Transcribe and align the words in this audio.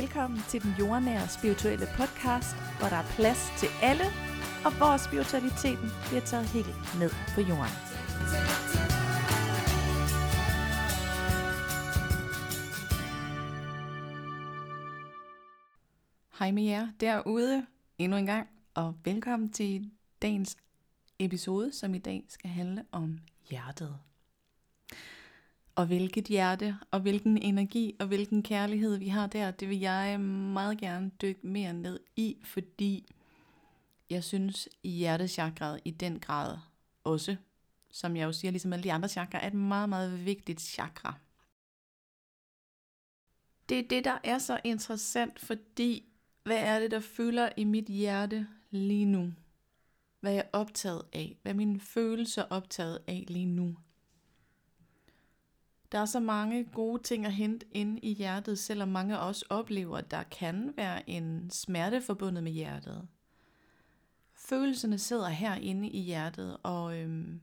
Velkommen 0.00 0.40
til 0.48 0.62
den 0.62 0.74
jordnære 0.78 1.28
spirituelle 1.28 1.86
podcast, 1.96 2.56
hvor 2.78 2.88
der 2.88 2.96
er 2.96 3.08
plads 3.16 3.52
til 3.60 3.68
alle, 3.82 4.04
og 4.64 4.72
hvor 4.78 4.96
spiritualiteten 4.96 5.88
bliver 6.08 6.20
taget 6.20 6.46
helt 6.46 6.76
ned 7.00 7.10
på 7.34 7.40
jorden. 7.40 7.76
Hej 16.38 16.50
med 16.50 16.62
jer 16.62 16.88
derude 17.00 17.66
endnu 17.98 18.16
en 18.16 18.26
gang, 18.26 18.48
og 18.74 18.94
velkommen 19.04 19.52
til 19.52 19.90
dagens 20.22 20.56
episode, 21.18 21.72
som 21.72 21.94
i 21.94 21.98
dag 21.98 22.24
skal 22.28 22.50
handle 22.50 22.84
om 22.92 23.18
hjertet. 23.50 23.98
Og 25.76 25.86
hvilket 25.86 26.24
hjerte, 26.24 26.76
og 26.90 27.00
hvilken 27.00 27.38
energi, 27.38 27.96
og 28.00 28.06
hvilken 28.06 28.42
kærlighed 28.42 28.96
vi 28.96 29.08
har 29.08 29.26
der, 29.26 29.50
det 29.50 29.68
vil 29.68 29.78
jeg 29.78 30.20
meget 30.20 30.78
gerne 30.78 31.10
dykke 31.22 31.46
mere 31.46 31.72
ned 31.72 32.00
i, 32.16 32.36
fordi 32.44 33.14
jeg 34.10 34.24
synes, 34.24 34.68
hjertechakraet 34.84 35.80
i 35.84 35.90
den 35.90 36.20
grad 36.20 36.58
også, 37.04 37.36
som 37.90 38.16
jeg 38.16 38.24
jo 38.24 38.32
siger, 38.32 38.50
ligesom 38.50 38.72
alle 38.72 38.82
de 38.82 38.92
andre 38.92 39.08
chakra, 39.08 39.38
er 39.38 39.46
et 39.46 39.54
meget, 39.54 39.88
meget 39.88 40.24
vigtigt 40.24 40.60
chakra. 40.60 41.14
Det 43.68 43.78
er 43.78 43.88
det, 43.88 44.04
der 44.04 44.18
er 44.24 44.38
så 44.38 44.60
interessant, 44.64 45.40
fordi 45.40 46.04
hvad 46.44 46.58
er 46.58 46.80
det, 46.80 46.90
der 46.90 47.00
fylder 47.00 47.48
i 47.56 47.64
mit 47.64 47.86
hjerte 47.86 48.48
lige 48.70 49.04
nu? 49.04 49.32
Hvad 50.20 50.30
er 50.32 50.36
jeg 50.36 50.48
optaget 50.52 51.02
af? 51.12 51.38
Hvad 51.42 51.52
er 51.52 51.56
mine 51.56 51.80
følelser 51.80 52.42
optaget 52.42 52.98
af 53.06 53.24
lige 53.28 53.46
nu? 53.46 53.76
Der 55.92 55.98
er 55.98 56.04
så 56.04 56.20
mange 56.20 56.64
gode 56.64 57.02
ting 57.02 57.26
at 57.26 57.32
hente 57.32 57.66
ind 57.72 57.98
i 58.02 58.14
hjertet, 58.14 58.58
selvom 58.58 58.88
mange 58.88 59.16
af 59.16 59.28
os 59.28 59.42
oplever, 59.42 59.98
at 59.98 60.10
der 60.10 60.22
kan 60.22 60.72
være 60.76 61.10
en 61.10 61.50
smerte 61.50 62.02
forbundet 62.02 62.44
med 62.44 62.52
hjertet. 62.52 63.08
Følelserne 64.34 64.98
sidder 64.98 65.28
herinde 65.28 65.88
i 65.88 66.00
hjertet, 66.00 66.56
og 66.62 66.98
øhm, 66.98 67.40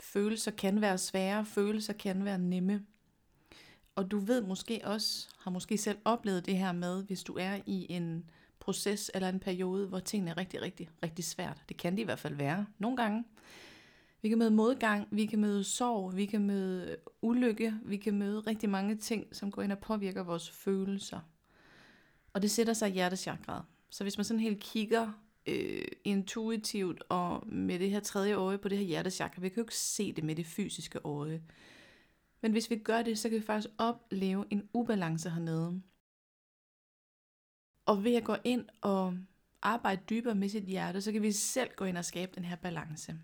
følelser 0.00 0.50
kan 0.50 0.80
være 0.80 0.98
svære, 0.98 1.44
følelser 1.44 1.92
kan 1.92 2.24
være 2.24 2.38
nemme. 2.38 2.86
Og 3.94 4.10
du 4.10 4.18
ved 4.18 4.42
måske 4.42 4.80
også, 4.84 5.28
har 5.38 5.50
måske 5.50 5.78
selv 5.78 5.98
oplevet 6.04 6.46
det 6.46 6.58
her 6.58 6.72
med, 6.72 7.04
hvis 7.04 7.22
du 7.22 7.36
er 7.40 7.58
i 7.66 7.86
en 7.88 8.30
proces 8.60 9.10
eller 9.14 9.28
en 9.28 9.40
periode, 9.40 9.86
hvor 9.86 9.98
tingene 9.98 10.30
er 10.30 10.36
rigtig, 10.36 10.62
rigtig, 10.62 10.88
rigtig 11.02 11.24
svært. 11.24 11.62
Det 11.68 11.76
kan 11.76 11.92
det 11.92 12.00
i 12.00 12.04
hvert 12.04 12.18
fald 12.18 12.34
være 12.34 12.66
nogle 12.78 12.96
gange. 12.96 13.24
Vi 14.24 14.28
kan 14.28 14.38
møde 14.38 14.50
modgang, 14.50 15.08
vi 15.10 15.26
kan 15.26 15.38
møde 15.38 15.64
sorg, 15.64 16.16
vi 16.16 16.26
kan 16.26 16.46
møde 16.46 16.90
øh, 16.90 16.96
ulykke, 17.22 17.74
vi 17.84 17.96
kan 17.96 18.14
møde 18.14 18.40
rigtig 18.40 18.70
mange 18.70 18.96
ting, 18.96 19.36
som 19.36 19.50
går 19.50 19.62
ind 19.62 19.72
og 19.72 19.78
påvirker 19.78 20.22
vores 20.22 20.50
følelser. 20.50 21.20
Og 22.32 22.42
det 22.42 22.50
sætter 22.50 22.72
sig 22.72 22.88
i 22.88 22.92
hjertechakraet. 22.92 23.64
Så 23.90 24.04
hvis 24.04 24.18
man 24.18 24.24
sådan 24.24 24.40
helt 24.40 24.60
kigger 24.60 25.12
øh, 25.46 25.84
intuitivt 26.04 27.02
og 27.08 27.46
med 27.46 27.78
det 27.78 27.90
her 27.90 28.00
tredje 28.00 28.34
øje 28.34 28.58
på 28.58 28.68
det 28.68 28.78
her 28.78 28.84
hjertechakra, 28.84 29.40
vi 29.40 29.48
kan 29.48 29.56
jo 29.56 29.62
ikke 29.62 29.76
se 29.76 30.12
det 30.12 30.24
med 30.24 30.36
det 30.36 30.46
fysiske 30.46 30.98
øje. 31.04 31.42
Men 32.40 32.52
hvis 32.52 32.70
vi 32.70 32.76
gør 32.76 33.02
det, 33.02 33.18
så 33.18 33.28
kan 33.28 33.38
vi 33.38 33.42
faktisk 33.44 33.74
opleve 33.78 34.44
en 34.50 34.68
ubalance 34.72 35.30
hernede. 35.30 35.82
Og 37.86 38.04
ved 38.04 38.14
at 38.14 38.24
gå 38.24 38.36
ind 38.44 38.64
og 38.80 39.18
arbejde 39.62 40.02
dybere 40.10 40.34
med 40.34 40.48
sit 40.48 40.64
hjerte, 40.64 41.00
så 41.00 41.12
kan 41.12 41.22
vi 41.22 41.32
selv 41.32 41.70
gå 41.76 41.84
ind 41.84 41.98
og 41.98 42.04
skabe 42.04 42.32
den 42.34 42.44
her 42.44 42.56
balance. 42.56 43.14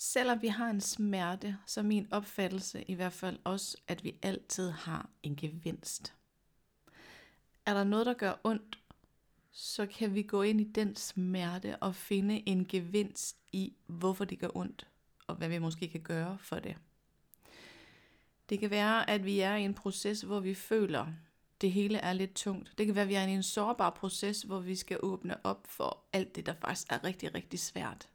Selvom 0.00 0.42
vi 0.42 0.48
har 0.48 0.70
en 0.70 0.80
smerte, 0.80 1.56
så 1.66 1.80
er 1.80 1.84
min 1.84 2.08
opfattelse 2.10 2.82
i 2.82 2.94
hvert 2.94 3.12
fald 3.12 3.38
også, 3.44 3.76
at 3.88 4.04
vi 4.04 4.14
altid 4.22 4.70
har 4.70 5.10
en 5.22 5.36
gevinst. 5.36 6.14
Er 7.66 7.74
der 7.74 7.84
noget, 7.84 8.06
der 8.06 8.14
gør 8.14 8.40
ondt, 8.44 8.78
så 9.52 9.86
kan 9.86 10.14
vi 10.14 10.22
gå 10.22 10.42
ind 10.42 10.60
i 10.60 10.64
den 10.64 10.96
smerte 10.96 11.76
og 11.76 11.94
finde 11.94 12.48
en 12.48 12.66
gevinst 12.66 13.36
i, 13.52 13.72
hvorfor 13.86 14.24
det 14.24 14.38
gør 14.38 14.56
ondt, 14.56 14.86
og 15.26 15.34
hvad 15.34 15.48
vi 15.48 15.58
måske 15.58 15.88
kan 15.88 16.00
gøre 16.00 16.38
for 16.40 16.58
det. 16.58 16.76
Det 18.48 18.58
kan 18.58 18.70
være, 18.70 19.10
at 19.10 19.24
vi 19.24 19.40
er 19.40 19.54
i 19.54 19.64
en 19.64 19.74
proces, 19.74 20.20
hvor 20.20 20.40
vi 20.40 20.54
føler, 20.54 21.06
det 21.60 21.72
hele 21.72 21.98
er 21.98 22.12
lidt 22.12 22.34
tungt. 22.34 22.72
Det 22.78 22.86
kan 22.86 22.94
være, 22.94 23.02
at 23.02 23.08
vi 23.08 23.14
er 23.14 23.26
i 23.26 23.30
en 23.30 23.42
sårbar 23.42 23.90
proces, 23.90 24.42
hvor 24.42 24.60
vi 24.60 24.76
skal 24.76 24.98
åbne 25.02 25.46
op 25.46 25.66
for 25.66 26.04
alt 26.12 26.36
det, 26.36 26.46
der 26.46 26.54
faktisk 26.54 26.86
er 26.90 27.04
rigtig, 27.04 27.34
rigtig 27.34 27.60
svært. 27.60 28.08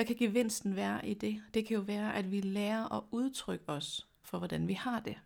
Hvad 0.00 0.06
kan 0.06 0.16
gevinsten 0.16 0.76
være 0.76 1.08
i 1.08 1.14
det? 1.14 1.42
Det 1.54 1.66
kan 1.66 1.74
jo 1.74 1.80
være, 1.80 2.14
at 2.14 2.30
vi 2.30 2.40
lærer 2.40 2.92
at 2.92 3.02
udtrykke 3.10 3.68
os 3.68 4.08
for, 4.22 4.38
hvordan 4.38 4.68
vi 4.68 4.72
har 4.72 5.00
det. 5.00 5.16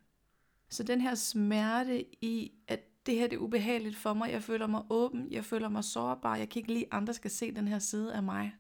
Så 0.69 0.83
den 0.83 1.01
her 1.01 1.15
smerte 1.15 2.25
i, 2.25 2.53
at 2.69 3.07
det 3.07 3.15
her 3.15 3.27
det 3.27 3.37
er 3.37 3.41
ubehageligt 3.41 3.97
for 3.97 4.15
mig, 4.15 4.31
jeg 4.31 4.43
føler 4.43 4.67
mig 4.67 4.83
åben, 4.91 5.33
jeg 5.33 5.45
føler 5.45 5.69
mig 5.69 5.85
sårbar, 5.85 6.37
jeg 6.37 6.49
kan 6.49 6.61
ikke 6.61 6.73
lide, 6.73 6.85
at 6.85 6.93
andre 6.93 7.15
skal 7.15 7.31
se 7.31 7.55
den 7.55 7.69
her 7.69 7.79
side 7.79 8.15
af 8.15 8.23
mig. 8.23 8.55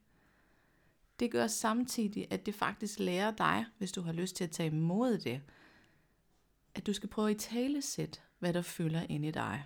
Det 1.20 1.30
gør 1.30 1.46
samtidig, 1.46 2.26
at 2.30 2.46
det 2.46 2.54
faktisk 2.54 2.98
lærer 2.98 3.30
dig, 3.30 3.64
hvis 3.78 3.92
du 3.92 4.02
har 4.02 4.12
lyst 4.12 4.36
til 4.36 4.44
at 4.44 4.50
tage 4.50 4.66
imod 4.66 5.18
det, 5.18 5.40
at 6.74 6.86
du 6.86 6.92
skal 6.92 7.08
prøve 7.08 7.30
at 7.30 7.36
i 7.36 7.48
tale 7.48 7.82
sæt, 7.82 8.22
hvad 8.38 8.52
der 8.52 8.62
fylder 8.62 9.06
ind 9.08 9.24
i 9.24 9.30
dig. 9.30 9.64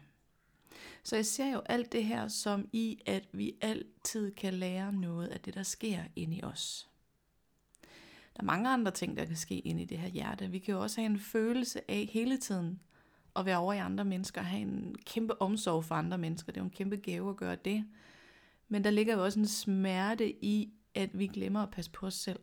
Så 1.02 1.16
jeg 1.16 1.26
ser 1.26 1.52
jo 1.52 1.62
alt 1.66 1.92
det 1.92 2.04
her 2.04 2.28
som 2.28 2.68
i, 2.72 2.98
at 3.06 3.28
vi 3.32 3.54
altid 3.60 4.30
kan 4.30 4.54
lære 4.54 4.92
noget 4.92 5.28
af 5.28 5.40
det, 5.40 5.54
der 5.54 5.62
sker 5.62 6.02
inde 6.16 6.36
i 6.36 6.42
os. 6.42 6.88
Der 8.36 8.42
er 8.42 8.46
mange 8.46 8.68
andre 8.68 8.90
ting, 8.90 9.16
der 9.16 9.24
kan 9.24 9.36
ske 9.36 9.58
inde 9.58 9.82
i 9.82 9.84
det 9.84 9.98
her 9.98 10.08
hjerte. 10.08 10.50
Vi 10.50 10.58
kan 10.58 10.74
jo 10.74 10.82
også 10.82 11.00
have 11.00 11.10
en 11.10 11.18
følelse 11.18 11.90
af 11.90 12.08
hele 12.12 12.36
tiden 12.36 12.80
at 13.36 13.46
være 13.46 13.58
over 13.58 13.72
i 13.72 13.78
andre 13.78 14.04
mennesker, 14.04 14.42
have 14.42 14.62
en 14.62 14.96
kæmpe 15.06 15.42
omsorg 15.42 15.84
for 15.84 15.94
andre 15.94 16.18
mennesker. 16.18 16.52
Det 16.52 16.60
er 16.60 16.62
jo 16.62 16.66
en 16.66 16.70
kæmpe 16.70 16.96
gave 16.96 17.30
at 17.30 17.36
gøre 17.36 17.56
det. 17.56 17.84
Men 18.68 18.84
der 18.84 18.90
ligger 18.90 19.14
jo 19.14 19.24
også 19.24 19.38
en 19.38 19.46
smerte 19.46 20.44
i, 20.44 20.72
at 20.94 21.18
vi 21.18 21.26
glemmer 21.26 21.62
at 21.62 21.70
passe 21.70 21.90
på 21.90 22.06
os 22.06 22.14
selv. 22.14 22.40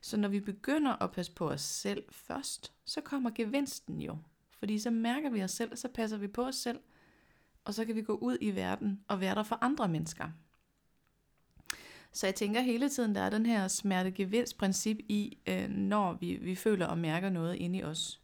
Så 0.00 0.16
når 0.16 0.28
vi 0.28 0.40
begynder 0.40 1.02
at 1.02 1.12
passe 1.12 1.32
på 1.32 1.50
os 1.50 1.60
selv 1.60 2.04
først, 2.10 2.72
så 2.84 3.00
kommer 3.00 3.30
gevinsten 3.34 4.00
jo. 4.00 4.18
Fordi 4.58 4.78
så 4.78 4.90
mærker 4.90 5.30
vi 5.30 5.42
os 5.42 5.50
selv, 5.50 5.76
så 5.76 5.88
passer 5.88 6.16
vi 6.16 6.28
på 6.28 6.42
os 6.42 6.56
selv, 6.56 6.78
og 7.66 7.74
så 7.74 7.84
kan 7.84 7.94
vi 7.94 8.02
gå 8.02 8.14
ud 8.14 8.38
i 8.40 8.50
verden 8.50 9.00
og 9.08 9.20
være 9.20 9.34
der 9.34 9.42
for 9.42 9.58
andre 9.60 9.88
mennesker. 9.88 10.28
Så 12.12 12.26
jeg 12.26 12.34
tænker 12.34 12.60
hele 12.60 12.88
tiden, 12.88 13.14
der 13.14 13.20
er 13.20 13.30
den 13.30 13.46
her 13.46 13.68
smertegevinstprincip 13.68 14.96
i, 14.98 15.38
øh, 15.46 15.68
når 15.68 16.12
vi, 16.12 16.36
vi 16.36 16.54
føler 16.54 16.86
og 16.86 16.98
mærker 16.98 17.30
noget 17.30 17.54
inde 17.54 17.78
i 17.78 17.82
os. 17.82 18.20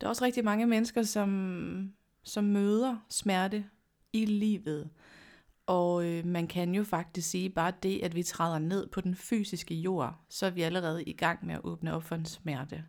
Der 0.00 0.06
er 0.06 0.08
også 0.08 0.24
rigtig 0.24 0.44
mange 0.44 0.66
mennesker, 0.66 1.02
som, 1.02 1.92
som 2.22 2.44
møder 2.44 2.96
smerte 3.08 3.64
i 4.12 4.24
livet. 4.24 4.90
Og 5.66 6.06
øh, 6.06 6.26
man 6.26 6.46
kan 6.46 6.74
jo 6.74 6.84
faktisk 6.84 7.30
sige, 7.30 7.50
bare 7.50 7.72
det, 7.82 8.00
at 8.02 8.14
vi 8.14 8.22
træder 8.22 8.58
ned 8.58 8.86
på 8.86 9.00
den 9.00 9.14
fysiske 9.14 9.74
jord, 9.74 10.24
så 10.28 10.46
er 10.46 10.50
vi 10.50 10.62
allerede 10.62 11.04
i 11.04 11.12
gang 11.12 11.46
med 11.46 11.54
at 11.54 11.64
åbne 11.64 11.94
op 11.94 12.02
for 12.02 12.14
en 12.14 12.26
smerte. 12.26 12.84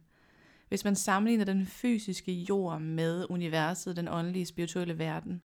Hvis 0.73 0.85
man 0.85 0.95
sammenligner 0.95 1.45
den 1.45 1.65
fysiske 1.65 2.31
jord 2.31 2.81
med 2.81 3.25
universet, 3.29 3.95
den 3.95 4.07
åndelige 4.07 4.45
spirituelle 4.45 4.99
verden, 4.99 5.41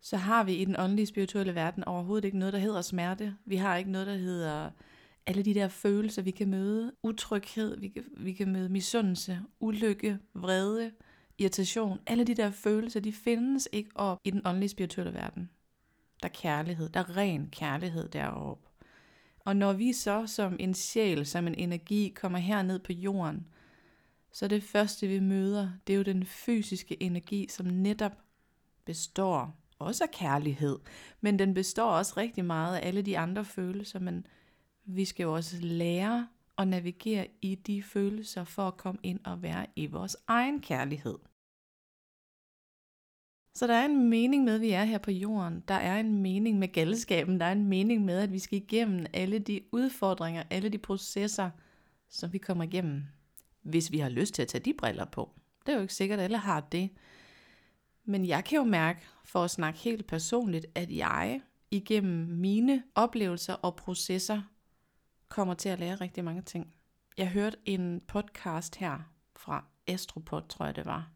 så 0.00 0.16
har 0.16 0.44
vi 0.44 0.54
i 0.54 0.64
den 0.64 0.76
åndelige 0.78 1.06
spirituelle 1.06 1.54
verden 1.54 1.84
overhovedet 1.84 2.24
ikke 2.24 2.38
noget, 2.38 2.52
der 2.52 2.58
hedder 2.58 2.82
smerte. 2.82 3.36
Vi 3.44 3.56
har 3.56 3.76
ikke 3.76 3.90
noget, 3.90 4.06
der 4.06 4.16
hedder 4.16 4.70
alle 5.26 5.42
de 5.42 5.54
der 5.54 5.68
følelser, 5.68 6.22
vi 6.22 6.30
kan 6.30 6.48
møde. 6.48 6.92
Utryghed, 7.02 7.76
vi 7.80 7.88
kan, 7.88 8.04
vi 8.16 8.32
kan 8.32 8.52
møde 8.52 8.68
misundelse, 8.68 9.40
ulykke, 9.60 10.18
vrede, 10.34 10.92
irritation. 11.38 11.98
Alle 12.06 12.24
de 12.24 12.34
der 12.34 12.50
følelser, 12.50 13.00
de 13.00 13.12
findes 13.12 13.68
ikke 13.72 13.90
op 13.94 14.18
i 14.24 14.30
den 14.30 14.42
åndelige 14.44 14.68
spirituelle 14.68 15.14
verden. 15.14 15.50
Der 16.22 16.28
er 16.28 16.32
kærlighed, 16.32 16.88
der 16.88 17.00
er 17.00 17.16
ren 17.16 17.48
kærlighed 17.52 18.08
deroppe. 18.08 18.68
Og 19.40 19.56
når 19.56 19.72
vi 19.72 19.92
så 19.92 20.26
som 20.26 20.56
en 20.60 20.74
sjæl, 20.74 21.26
som 21.26 21.46
en 21.46 21.54
energi, 21.54 22.12
kommer 22.16 22.38
herned 22.38 22.78
på 22.78 22.92
jorden, 22.92 23.46
så 24.34 24.48
det 24.48 24.62
første 24.62 25.06
vi 25.06 25.20
møder, 25.20 25.70
det 25.86 25.92
er 25.92 25.96
jo 25.96 26.02
den 26.02 26.26
fysiske 26.26 27.02
energi, 27.02 27.46
som 27.50 27.66
netop 27.66 28.12
består 28.84 29.56
også 29.78 30.04
af 30.04 30.10
kærlighed, 30.10 30.78
men 31.20 31.38
den 31.38 31.54
består 31.54 31.90
også 31.90 32.14
rigtig 32.16 32.44
meget 32.44 32.76
af 32.76 32.86
alle 32.86 33.02
de 33.02 33.18
andre 33.18 33.44
følelser, 33.44 33.98
men 33.98 34.26
vi 34.84 35.04
skal 35.04 35.24
jo 35.24 35.34
også 35.34 35.56
lære 35.60 36.28
at 36.58 36.68
navigere 36.68 37.26
i 37.42 37.54
de 37.54 37.82
følelser 37.82 38.44
for 38.44 38.68
at 38.68 38.76
komme 38.76 39.00
ind 39.02 39.20
og 39.24 39.42
være 39.42 39.66
i 39.76 39.86
vores 39.86 40.16
egen 40.26 40.60
kærlighed. 40.60 41.18
Så 43.54 43.66
der 43.66 43.74
er 43.74 43.84
en 43.84 44.08
mening 44.10 44.44
med, 44.44 44.54
at 44.54 44.60
vi 44.60 44.70
er 44.70 44.84
her 44.84 44.98
på 44.98 45.10
jorden. 45.10 45.64
Der 45.68 45.74
er 45.74 46.00
en 46.00 46.22
mening 46.22 46.58
med 46.58 46.68
galskaben. 46.72 47.40
Der 47.40 47.46
er 47.46 47.52
en 47.52 47.68
mening 47.68 48.04
med, 48.04 48.18
at 48.18 48.32
vi 48.32 48.38
skal 48.38 48.58
igennem 48.58 49.06
alle 49.12 49.38
de 49.38 49.60
udfordringer, 49.72 50.42
alle 50.50 50.68
de 50.68 50.78
processer, 50.78 51.50
som 52.08 52.32
vi 52.32 52.38
kommer 52.38 52.64
igennem 52.64 53.04
hvis 53.64 53.92
vi 53.92 53.98
har 53.98 54.08
lyst 54.08 54.34
til 54.34 54.42
at 54.42 54.48
tage 54.48 54.64
de 54.64 54.74
briller 54.78 55.04
på. 55.04 55.30
Det 55.66 55.72
er 55.72 55.76
jo 55.76 55.82
ikke 55.82 55.94
sikkert, 55.94 56.18
at 56.18 56.24
alle 56.24 56.38
har 56.38 56.60
det. 56.60 56.90
Men 58.04 58.26
jeg 58.26 58.44
kan 58.44 58.56
jo 58.56 58.64
mærke, 58.64 59.00
for 59.24 59.44
at 59.44 59.50
snakke 59.50 59.78
helt 59.78 60.06
personligt, 60.06 60.66
at 60.74 60.90
jeg 60.90 61.40
igennem 61.70 62.28
mine 62.28 62.82
oplevelser 62.94 63.54
og 63.54 63.76
processer 63.76 64.42
kommer 65.28 65.54
til 65.54 65.68
at 65.68 65.78
lære 65.78 65.94
rigtig 65.94 66.24
mange 66.24 66.42
ting. 66.42 66.74
Jeg 67.18 67.28
hørte 67.28 67.56
en 67.64 68.00
podcast 68.06 68.76
her 68.76 68.98
fra 69.36 69.64
Astropod, 69.86 70.42
tror 70.48 70.64
jeg 70.64 70.76
det 70.76 70.86
var. 70.86 71.10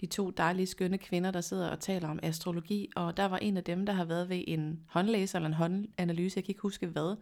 De 0.00 0.06
to 0.06 0.30
dejlige, 0.30 0.66
skønne 0.66 0.98
kvinder, 0.98 1.30
der 1.30 1.40
sidder 1.40 1.68
og 1.68 1.80
taler 1.80 2.08
om 2.08 2.20
astrologi, 2.22 2.88
og 2.96 3.16
der 3.16 3.24
var 3.24 3.38
en 3.38 3.56
af 3.56 3.64
dem, 3.64 3.86
der 3.86 3.92
har 3.92 4.04
været 4.04 4.28
ved 4.28 4.44
en 4.46 4.80
håndlæser 4.88 5.38
eller 5.38 5.48
en 5.48 5.54
håndanalyse, 5.54 6.36
jeg 6.36 6.44
kan 6.44 6.50
ikke 6.50 6.62
huske 6.62 6.86
hvad, 6.86 7.16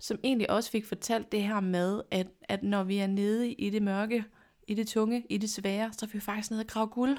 som 0.00 0.18
egentlig 0.22 0.50
også 0.50 0.70
fik 0.70 0.86
fortalt 0.86 1.32
det 1.32 1.42
her 1.42 1.60
med, 1.60 2.02
at, 2.10 2.26
at 2.42 2.62
når 2.62 2.82
vi 2.82 2.98
er 2.98 3.06
nede 3.06 3.52
i 3.52 3.70
det 3.70 3.82
mørke, 3.82 4.24
i 4.68 4.74
det 4.74 4.88
tunge, 4.88 5.26
i 5.28 5.38
det 5.38 5.50
svære, 5.50 5.92
så 5.92 6.06
er 6.06 6.10
vi 6.12 6.20
faktisk 6.20 6.50
nede 6.50 6.62
og 6.62 6.66
grave 6.66 6.86
guld. 6.86 7.18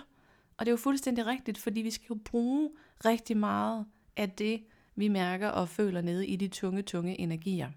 Og 0.58 0.66
det 0.66 0.68
er 0.68 0.72
jo 0.72 0.78
fuldstændig 0.78 1.26
rigtigt, 1.26 1.58
fordi 1.58 1.82
vi 1.82 1.92
skal 1.92 2.06
jo 2.10 2.20
bruge 2.26 2.70
rigtig 3.06 3.38
meget 3.38 3.86
af 4.18 4.30
det, 4.30 4.64
vi 4.96 5.08
mærker 5.08 5.48
og 5.48 5.70
føler 5.70 6.02
nede 6.02 6.28
i 6.28 6.36
de 6.36 6.48
tunge, 6.48 6.82
tunge 6.82 7.20
energier. 7.20 7.70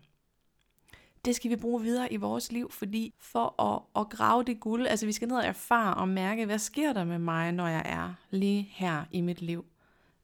Det 1.25 1.37
skal 1.37 1.51
vi 1.51 1.57
bruge 1.57 1.83
videre 1.83 2.13
i 2.13 2.17
vores 2.17 2.53
liv, 2.53 2.71
fordi 2.71 3.15
for 3.19 3.63
at, 3.63 4.03
at 4.03 4.09
grave 4.11 4.45
det 4.45 4.61
guld, 4.61 4.87
altså 4.87 5.07
vi 5.07 5.13
skal 5.13 5.29
ned 5.29 5.37
og 5.37 5.45
erfare 5.45 5.95
og 5.95 6.09
mærke, 6.09 6.47
hvad 6.47 6.59
sker 6.59 6.93
der 6.93 7.05
med 7.05 7.19
mig, 7.19 7.53
når 7.53 7.67
jeg 7.67 7.83
er 7.85 8.15
lige 8.31 8.69
her 8.71 9.05
i 9.11 9.21
mit 9.21 9.43
liv. 9.43 9.65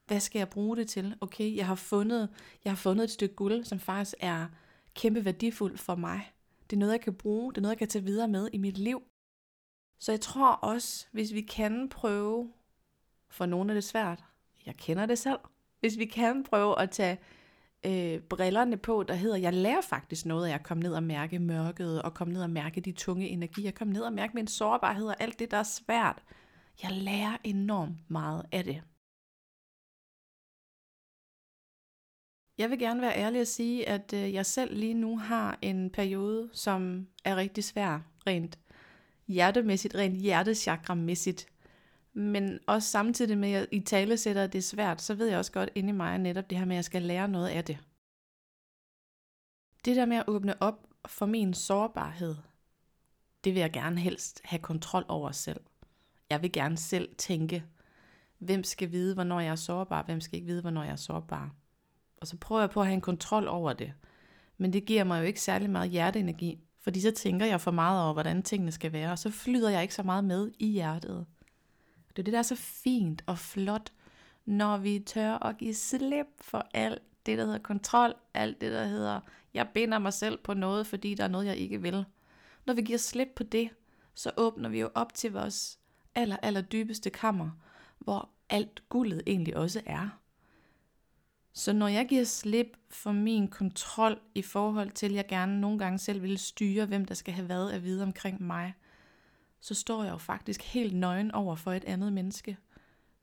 Hvad 0.07 0.21
skal 0.21 0.39
jeg 0.39 0.49
bruge 0.49 0.77
det 0.77 0.89
til? 0.89 1.15
Okay, 1.21 1.57
jeg 1.57 1.67
har 1.67 1.75
fundet, 1.75 2.29
jeg 2.65 2.71
har 2.73 2.77
fundet 2.77 3.05
et 3.05 3.11
stykke 3.11 3.35
guld, 3.35 3.65
som 3.65 3.79
faktisk 3.79 4.15
er 4.21 4.47
kæmpe 4.95 5.25
værdifuld 5.25 5.79
for 5.79 5.95
mig. 5.95 6.33
Det 6.71 6.77
er 6.77 6.81
noget, 6.81 6.93
jeg 6.93 7.01
kan 7.01 7.15
bruge, 7.15 7.53
det 7.53 7.59
er 7.59 7.63
noget, 7.63 7.73
jeg 7.73 7.79
kan 7.79 7.89
tage 7.89 8.05
videre 8.05 8.29
med 8.29 8.49
i 8.53 8.59
mit 8.59 8.79
liv. 8.79 9.03
Så 10.01 10.13
jeg 10.13 10.21
tror 10.21 10.53
også, 10.53 11.07
hvis 11.13 11.35
vi 11.35 11.41
kan 11.41 11.89
prøve, 11.89 12.53
for 13.29 13.47
nogle 13.47 13.71
er 13.71 13.75
det 13.75 13.85
svært, 13.85 14.25
jeg 14.67 14.77
kender 14.77 15.07
det 15.07 15.19
selv, 15.19 15.39
hvis 15.81 15.99
vi 15.99 16.05
kan 16.05 16.45
prøve 16.45 16.81
at 16.81 16.91
tage 16.91 17.19
øh, 17.87 18.21
brillerne 18.21 18.77
på, 18.77 19.05
der 19.09 19.15
hedder, 19.15 19.37
jeg 19.37 19.55
lærer 19.55 19.81
faktisk 19.81 20.27
noget 20.27 20.49
af 20.49 20.55
at 20.55 20.63
komme 20.63 20.83
ned 20.83 20.95
og 20.95 21.03
mærke 21.03 21.39
mørket, 21.39 22.03
og 22.03 22.15
komme 22.15 22.33
ned 22.33 22.43
og 22.43 22.51
mærke 22.51 22.81
de 22.81 22.93
tunge 22.93 23.29
energier, 23.29 23.71
komme 23.71 23.93
ned 23.93 24.03
og 24.03 24.13
mærke 24.13 24.35
min 24.35 24.47
sårbarhed 24.47 25.07
og 25.07 25.17
alt 25.21 25.39
det, 25.39 25.51
der 25.51 25.57
er 25.57 25.63
svært. 25.63 26.23
Jeg 26.83 26.91
lærer 26.93 27.37
enormt 27.45 28.11
meget 28.11 28.47
af 28.53 28.65
det. 28.65 28.83
Jeg 32.61 32.71
vil 32.71 32.79
gerne 32.79 33.01
være 33.01 33.17
ærlig 33.17 33.41
og 33.41 33.47
sige, 33.47 33.89
at 33.89 34.13
øh, 34.13 34.33
jeg 34.33 34.47
selv 34.47 34.77
lige 34.77 34.95
nu 34.95 35.19
har 35.19 35.59
en 35.63 35.91
periode, 35.91 36.51
som 36.53 37.07
er 37.25 37.37
rigtig 37.37 37.65
svær, 37.65 38.01
rent 38.27 38.59
hjertemæssigt, 39.27 39.95
rent 39.95 40.21
hjertechakramæssigt. 40.21 41.47
Men 42.13 42.59
også 42.67 42.89
samtidig 42.89 43.39
med, 43.39 43.53
at 43.53 43.69
i 43.73 43.81
tale 43.81 44.17
sætter 44.17 44.47
det 44.47 44.65
svært, 44.65 45.03
så 45.03 45.15
ved 45.15 45.27
jeg 45.29 45.39
også 45.39 45.53
godt 45.53 45.71
inde 45.75 45.89
i 45.89 45.93
mig 45.93 46.19
netop 46.19 46.51
det 46.51 46.59
her 46.59 46.65
med, 46.65 46.75
at 46.75 46.77
jeg 46.77 46.85
skal 46.85 47.03
lære 47.03 47.29
noget 47.29 47.49
af 47.49 47.65
det. 47.65 47.79
Det 49.85 49.97
der 49.97 50.07
med 50.07 50.17
at 50.17 50.29
åbne 50.29 50.63
op 50.63 50.87
for 51.07 51.27
min 51.27 51.55
sårbarhed, 51.55 52.35
det 53.45 53.55
vil 53.55 53.61
jeg 53.61 53.73
gerne 53.73 54.01
helst 54.01 54.41
have 54.45 54.63
kontrol 54.63 55.05
over 55.09 55.33
selv. 55.33 55.61
Jeg 56.31 56.43
vil 56.43 56.53
gerne 56.53 56.77
selv 56.77 57.17
tænke, 57.17 57.65
hvem 58.39 58.65
skal 58.65 58.93
vide, 58.93 59.15
hvornår 59.15 59.41
jeg 59.41 59.51
er 59.51 59.57
sårbar, 59.57 60.03
hvem 60.03 60.21
skal 60.21 60.37
ikke 60.37 60.47
vide, 60.47 60.61
hvornår 60.61 60.83
jeg 60.83 60.93
er 60.93 60.97
sårbar. 60.97 61.55
Og 62.21 62.27
så 62.27 62.37
prøver 62.37 62.63
jeg 62.63 62.71
på 62.71 62.81
at 62.81 62.87
have 62.87 62.95
en 62.95 63.01
kontrol 63.01 63.49
over 63.49 63.73
det. 63.73 63.93
Men 64.59 64.73
det 64.73 64.85
giver 64.85 65.05
mig 65.05 65.21
jo 65.21 65.27
ikke 65.27 65.41
særlig 65.41 65.71
meget 65.71 65.91
hjerteenergi, 65.91 66.59
fordi 66.81 67.01
så 67.01 67.11
tænker 67.11 67.47
jeg 67.47 67.61
for 67.61 67.71
meget 67.71 68.05
over, 68.05 68.13
hvordan 68.13 68.43
tingene 68.43 68.73
skal 68.73 68.93
være, 68.93 69.13
og 69.13 69.19
så 69.19 69.31
flyder 69.31 69.71
jeg 69.71 69.83
ikke 69.83 69.95
så 69.95 70.03
meget 70.03 70.25
med 70.25 70.51
i 70.59 70.67
hjertet. 70.67 71.27
Det 72.09 72.19
er 72.19 72.23
det, 72.23 72.33
der 72.33 72.39
er 72.39 72.43
så 72.43 72.57
fint 72.57 73.25
og 73.27 73.39
flot, 73.39 73.93
når 74.45 74.77
vi 74.77 74.99
tør 75.07 75.35
at 75.35 75.59
give 75.59 75.75
slip 75.75 76.27
for 76.41 76.67
alt 76.75 77.03
det, 77.27 77.39
der 77.39 77.45
hedder 77.45 77.59
kontrol, 77.59 78.15
alt 78.35 78.61
det, 78.61 78.73
der 78.73 78.85
hedder, 78.85 79.21
jeg 79.55 79.69
binder 79.75 79.99
mig 79.99 80.13
selv 80.13 80.39
på 80.39 80.55
noget, 80.55 80.87
fordi 80.87 81.15
der 81.15 81.25
er 81.25 81.29
noget, 81.29 81.47
jeg 81.47 81.57
ikke 81.57 81.83
vil. 81.83 82.05
Når 82.67 82.75
vi 82.75 82.83
giver 82.83 82.99
slip 82.99 83.29
på 83.37 83.43
det, 83.43 83.71
så 84.15 84.31
åbner 84.37 84.69
vi 84.69 84.81
jo 84.81 84.91
op 84.95 85.15
til 85.15 85.33
vores 85.33 85.79
aller, 86.15 86.37
aller 86.43 86.61
dybeste 86.61 87.11
kammer, 87.11 87.51
hvor 87.99 88.29
alt 88.51 88.89
guldet 88.89 89.23
egentlig 89.27 89.57
også 89.57 89.83
er. 89.87 90.20
Så 91.53 91.73
når 91.73 91.89
jeg 91.89 92.09
giver 92.09 92.25
slip 92.25 92.77
for 92.91 93.13
min 93.13 93.49
kontrol 93.49 94.21
i 94.35 94.43
forhold 94.43 94.91
til, 94.91 95.07
at 95.07 95.13
jeg 95.13 95.27
gerne 95.27 95.61
nogle 95.61 95.79
gange 95.79 95.99
selv 95.99 96.23
vil 96.23 96.39
styre, 96.39 96.87
hvem 96.87 97.05
der 97.05 97.15
skal 97.15 97.35
have 97.35 97.47
hvad 97.47 97.71
at 97.71 97.85
vide 97.85 98.03
omkring 98.03 98.43
mig, 98.43 98.75
så 99.61 99.75
står 99.75 100.05
jeg 100.05 100.13
jo 100.13 100.19
faktisk 100.19 100.63
helt 100.63 100.97
nøgen 100.97 101.31
over 101.31 101.57
for 101.57 101.73
et 101.73 101.85
andet 101.85 102.13
menneske. 102.13 102.57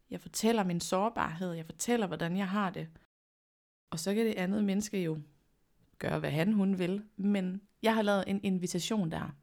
Jeg 0.09 0.21
fortæller 0.21 0.63
min 0.63 0.81
sårbarhed, 0.81 1.53
jeg 1.53 1.65
fortæller, 1.65 2.07
hvordan 2.07 2.37
jeg 2.37 2.49
har 2.49 2.69
det. 2.69 2.87
Og 3.89 3.99
så 3.99 4.13
kan 4.13 4.25
det 4.25 4.35
andet 4.35 4.63
menneske 4.63 5.03
jo 5.03 5.19
gøre, 5.99 6.19
hvad 6.19 6.31
han 6.31 6.53
hun 6.53 6.79
vil, 6.79 7.03
men 7.15 7.61
jeg 7.81 7.95
har 7.95 8.01
lavet 8.01 8.23
en 8.27 8.39
invitation 8.43 9.11
der. 9.11 9.35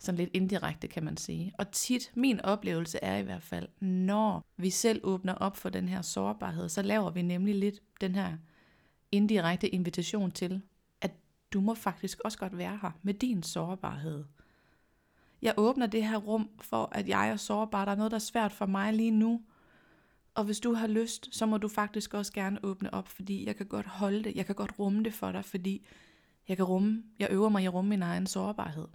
Sådan 0.00 0.18
lidt 0.18 0.30
indirekte, 0.34 0.88
kan 0.88 1.04
man 1.04 1.16
sige. 1.16 1.52
Og 1.58 1.70
tit, 1.70 2.12
min 2.14 2.40
oplevelse 2.40 2.98
er 3.02 3.16
i 3.16 3.22
hvert 3.22 3.42
fald, 3.42 3.68
når 3.80 4.44
vi 4.56 4.70
selv 4.70 5.00
åbner 5.02 5.34
op 5.34 5.56
for 5.56 5.68
den 5.68 5.88
her 5.88 6.02
sårbarhed, 6.02 6.68
så 6.68 6.82
laver 6.82 7.10
vi 7.10 7.22
nemlig 7.22 7.54
lidt 7.54 7.80
den 8.00 8.14
her 8.14 8.36
indirekte 9.12 9.68
invitation 9.68 10.30
til, 10.30 10.62
at 11.00 11.10
du 11.52 11.60
må 11.60 11.74
faktisk 11.74 12.20
også 12.24 12.38
godt 12.38 12.58
være 12.58 12.78
her 12.82 12.90
med 13.02 13.14
din 13.14 13.42
sårbarhed. 13.42 14.24
Jeg 15.42 15.54
åbner 15.56 15.86
det 15.86 16.04
her 16.04 16.16
rum 16.16 16.50
for, 16.60 16.88
at 16.92 17.08
jeg 17.08 17.28
er 17.28 17.36
sårbar. 17.36 17.84
Der 17.84 17.92
er 17.92 17.96
noget, 17.96 18.10
der 18.10 18.16
er 18.16 18.18
svært 18.20 18.52
for 18.52 18.66
mig 18.66 18.92
lige 18.92 19.10
nu. 19.10 19.42
Og 20.34 20.44
hvis 20.44 20.60
du 20.60 20.74
har 20.74 20.86
lyst, 20.86 21.34
så 21.34 21.46
må 21.46 21.58
du 21.58 21.68
faktisk 21.68 22.14
også 22.14 22.32
gerne 22.32 22.64
åbne 22.64 22.94
op, 22.94 23.08
fordi 23.08 23.46
jeg 23.46 23.56
kan 23.56 23.66
godt 23.66 23.86
holde 23.86 24.24
det. 24.24 24.36
Jeg 24.36 24.46
kan 24.46 24.54
godt 24.54 24.78
rumme 24.78 25.04
det 25.04 25.14
for 25.14 25.32
dig, 25.32 25.44
fordi 25.44 25.86
jeg 26.48 26.56
kan 26.56 26.66
rumme, 26.66 27.02
jeg 27.18 27.28
øver 27.30 27.48
mig 27.48 27.62
i 27.62 27.66
at 27.66 27.74
rumme 27.74 27.88
min 27.88 28.02
egen 28.02 28.26
sårbarhed. 28.26 28.86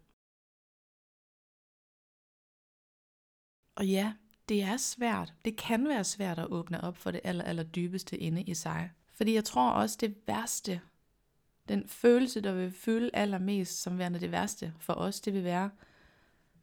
Og 3.75 3.87
ja, 3.87 4.13
det 4.49 4.63
er 4.63 4.77
svært. 4.77 5.33
Det 5.45 5.57
kan 5.57 5.87
være 5.87 6.03
svært 6.03 6.39
at 6.39 6.47
åbne 6.51 6.83
op 6.83 6.97
for 6.97 7.11
det 7.11 7.21
aller, 7.23 7.43
aller 7.43 7.63
dybeste 7.63 8.17
inde 8.17 8.41
i 8.41 8.53
sig. 8.53 8.91
Fordi 9.13 9.33
jeg 9.33 9.43
tror 9.43 9.69
også, 9.69 9.97
det 9.99 10.15
værste, 10.27 10.81
den 11.69 11.87
følelse, 11.87 12.41
der 12.41 12.51
vil 12.51 12.71
føle 12.71 13.15
allermest 13.15 13.81
som 13.81 13.97
værende 13.97 14.19
det 14.19 14.31
værste 14.31 14.73
for 14.79 14.93
os, 14.93 15.21
det 15.21 15.33
vil 15.33 15.43
være, 15.43 15.69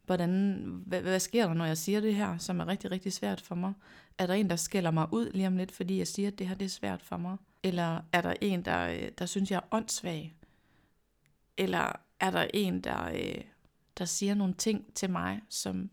hvordan, 0.05 0.63
hvad, 0.85 1.01
hvad 1.01 1.19
sker 1.19 1.47
der, 1.47 1.53
når 1.53 1.65
jeg 1.65 1.77
siger 1.77 2.01
det 2.01 2.15
her, 2.15 2.37
som 2.37 2.59
er 2.59 2.67
rigtig, 2.67 2.91
rigtig 2.91 3.13
svært 3.13 3.41
for 3.41 3.55
mig? 3.55 3.73
Er 4.17 4.27
der 4.27 4.33
en, 4.33 4.49
der 4.49 4.55
skælder 4.55 4.91
mig 4.91 5.07
ud 5.11 5.31
lige 5.31 5.47
om 5.47 5.57
lidt, 5.57 5.71
fordi 5.71 5.97
jeg 5.97 6.07
siger, 6.07 6.27
at 6.27 6.39
det 6.39 6.47
her 6.47 6.55
det 6.55 6.65
er 6.65 6.69
svært 6.69 7.01
for 7.01 7.17
mig? 7.17 7.37
Eller 7.63 8.01
er 8.11 8.21
der 8.21 8.33
en, 8.41 8.65
der, 8.65 8.87
øh, 8.87 9.11
der 9.17 9.25
synes, 9.25 9.51
jeg 9.51 9.57
er 9.57 9.75
åndssvag? 9.75 10.35
Eller 11.57 11.91
er 12.19 12.31
der 12.31 12.47
en, 12.53 12.81
der, 12.81 13.05
øh, 13.05 13.41
der 13.97 14.05
siger 14.05 14.33
nogle 14.33 14.53
ting 14.53 14.93
til 14.93 15.09
mig, 15.09 15.41
som 15.49 15.89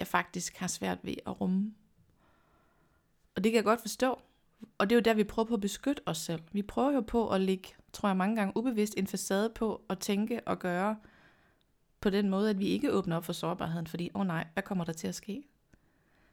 jeg 0.00 0.06
faktisk 0.06 0.56
har 0.56 0.66
svært 0.66 0.98
ved 1.02 1.14
at 1.26 1.40
rumme? 1.40 1.74
Og 3.34 3.44
det 3.44 3.52
kan 3.52 3.56
jeg 3.56 3.64
godt 3.64 3.80
forstå. 3.80 4.20
Og 4.78 4.90
det 4.90 4.96
er 4.96 4.96
jo 4.96 5.02
der, 5.02 5.14
vi 5.14 5.24
prøver 5.24 5.46
på 5.46 5.54
at 5.54 5.60
beskytte 5.60 6.02
os 6.06 6.18
selv. 6.18 6.42
Vi 6.52 6.62
prøver 6.62 6.92
jo 6.92 7.00
på 7.00 7.28
at 7.28 7.40
lægge, 7.40 7.68
tror 7.92 8.08
jeg 8.08 8.16
mange 8.16 8.36
gange 8.36 8.56
ubevidst, 8.56 8.94
en 8.96 9.06
facade 9.06 9.50
på 9.54 9.82
at 9.88 9.98
tænke 9.98 10.40
og 10.46 10.58
gøre, 10.58 10.96
på 12.00 12.10
den 12.10 12.30
måde, 12.30 12.50
at 12.50 12.58
vi 12.58 12.66
ikke 12.66 12.92
åbner 12.92 13.16
op 13.16 13.24
for 13.24 13.32
sårbarheden, 13.32 13.86
fordi, 13.86 14.10
åh 14.14 14.20
oh 14.20 14.26
nej, 14.26 14.46
hvad 14.52 14.62
kommer 14.62 14.84
der 14.84 14.92
til 14.92 15.08
at 15.08 15.14
ske? 15.14 15.42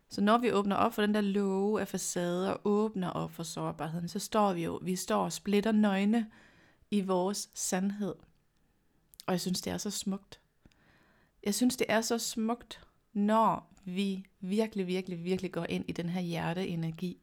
Så 0.10 0.22
når 0.22 0.38
vi 0.38 0.52
åbner 0.52 0.76
op 0.76 0.94
for 0.94 1.02
den 1.02 1.14
der 1.14 1.22
låge 1.22 1.82
af 1.82 1.88
facade 1.88 2.54
og 2.54 2.62
åbner 2.64 3.10
op 3.10 3.32
for 3.32 3.44
sårbarheden, 3.44 4.08
så 4.08 4.20
står 4.20 4.54
vi 4.54 4.64
jo, 4.64 4.80
vi 4.84 4.96
står 4.96 5.24
og 5.24 5.34
splitter 5.34 5.72
nøgne 5.72 6.32
i 6.92 7.02
vores 7.02 7.50
sandhed. 7.54 8.16
Og 9.26 9.32
jeg 9.32 9.42
synes, 9.42 9.62
det 9.62 9.74
er 9.74 9.78
så 9.78 9.92
smukt. 9.92 10.40
Jeg 11.44 11.56
synes, 11.56 11.78
det 11.78 11.86
er 11.90 12.02
så 12.02 12.18
smukt, 12.18 12.87
når 13.18 13.74
vi 13.86 14.26
virkelig, 14.40 14.88
virkelig, 14.88 15.24
virkelig 15.24 15.52
går 15.52 15.66
ind 15.70 15.86
i 15.88 15.92
den 15.92 16.10
her 16.10 16.22
hjerteenergi 16.22 17.22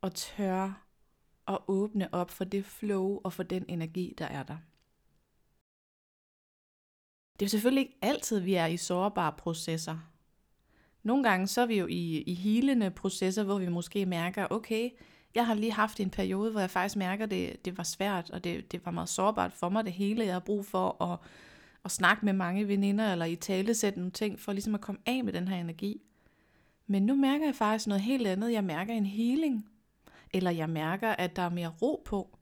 og 0.00 0.14
tør 0.14 0.86
at 1.48 1.58
åbne 1.68 2.14
op 2.14 2.30
for 2.30 2.44
det 2.44 2.64
flow 2.64 3.20
og 3.24 3.32
for 3.32 3.42
den 3.42 3.64
energi, 3.68 4.14
der 4.18 4.24
er 4.24 4.42
der. 4.42 4.56
Det 7.32 7.42
er 7.42 7.46
jo 7.46 7.50
selvfølgelig 7.50 7.82
ikke 7.82 7.98
altid, 8.02 8.40
vi 8.40 8.54
er 8.54 8.66
i 8.66 8.76
sårbare 8.76 9.32
processer. 9.32 9.98
Nogle 11.02 11.22
gange 11.22 11.46
så 11.46 11.60
er 11.60 11.66
vi 11.66 11.78
jo 11.78 11.86
i, 11.86 12.22
i 12.22 12.34
helende 12.34 12.90
processer, 12.90 13.44
hvor 13.44 13.58
vi 13.58 13.68
måske 13.68 14.06
mærker, 14.06 14.46
okay, 14.50 14.90
jeg 15.34 15.46
har 15.46 15.54
lige 15.54 15.72
haft 15.72 16.00
en 16.00 16.10
periode, 16.10 16.50
hvor 16.50 16.60
jeg 16.60 16.70
faktisk 16.70 16.96
mærker, 16.96 17.24
at 17.24 17.30
det, 17.30 17.64
det 17.64 17.78
var 17.78 17.84
svært, 17.84 18.30
og 18.30 18.44
det, 18.44 18.72
det 18.72 18.86
var 18.86 18.92
meget 18.92 19.08
sårbart 19.08 19.52
for 19.52 19.68
mig, 19.68 19.84
det 19.84 19.92
hele. 19.92 20.24
Jeg 20.24 20.32
har 20.32 20.40
brug 20.40 20.66
for 20.66 21.02
at, 21.02 21.18
at 21.84 21.90
snakke 21.90 22.24
med 22.24 22.32
mange 22.32 22.68
veninder, 22.68 23.12
eller 23.12 23.24
i 23.24 23.36
tale 23.36 23.74
sætte 23.74 23.98
nogle 23.98 24.12
ting, 24.12 24.40
for 24.40 24.52
ligesom 24.52 24.74
at 24.74 24.80
komme 24.80 25.00
af 25.06 25.24
med 25.24 25.32
den 25.32 25.48
her 25.48 25.56
energi. 25.56 26.02
Men 26.86 27.06
nu 27.06 27.14
mærker 27.14 27.44
jeg 27.44 27.54
faktisk 27.54 27.86
noget 27.86 28.02
helt 28.02 28.26
andet. 28.26 28.52
Jeg 28.52 28.64
mærker 28.64 28.94
en 28.94 29.06
healing. 29.06 29.68
Eller 30.34 30.50
jeg 30.50 30.70
mærker, 30.70 31.08
at 31.08 31.36
der 31.36 31.42
er 31.42 31.50
mere 31.50 31.72
ro 31.82 32.02
på. 32.04 32.38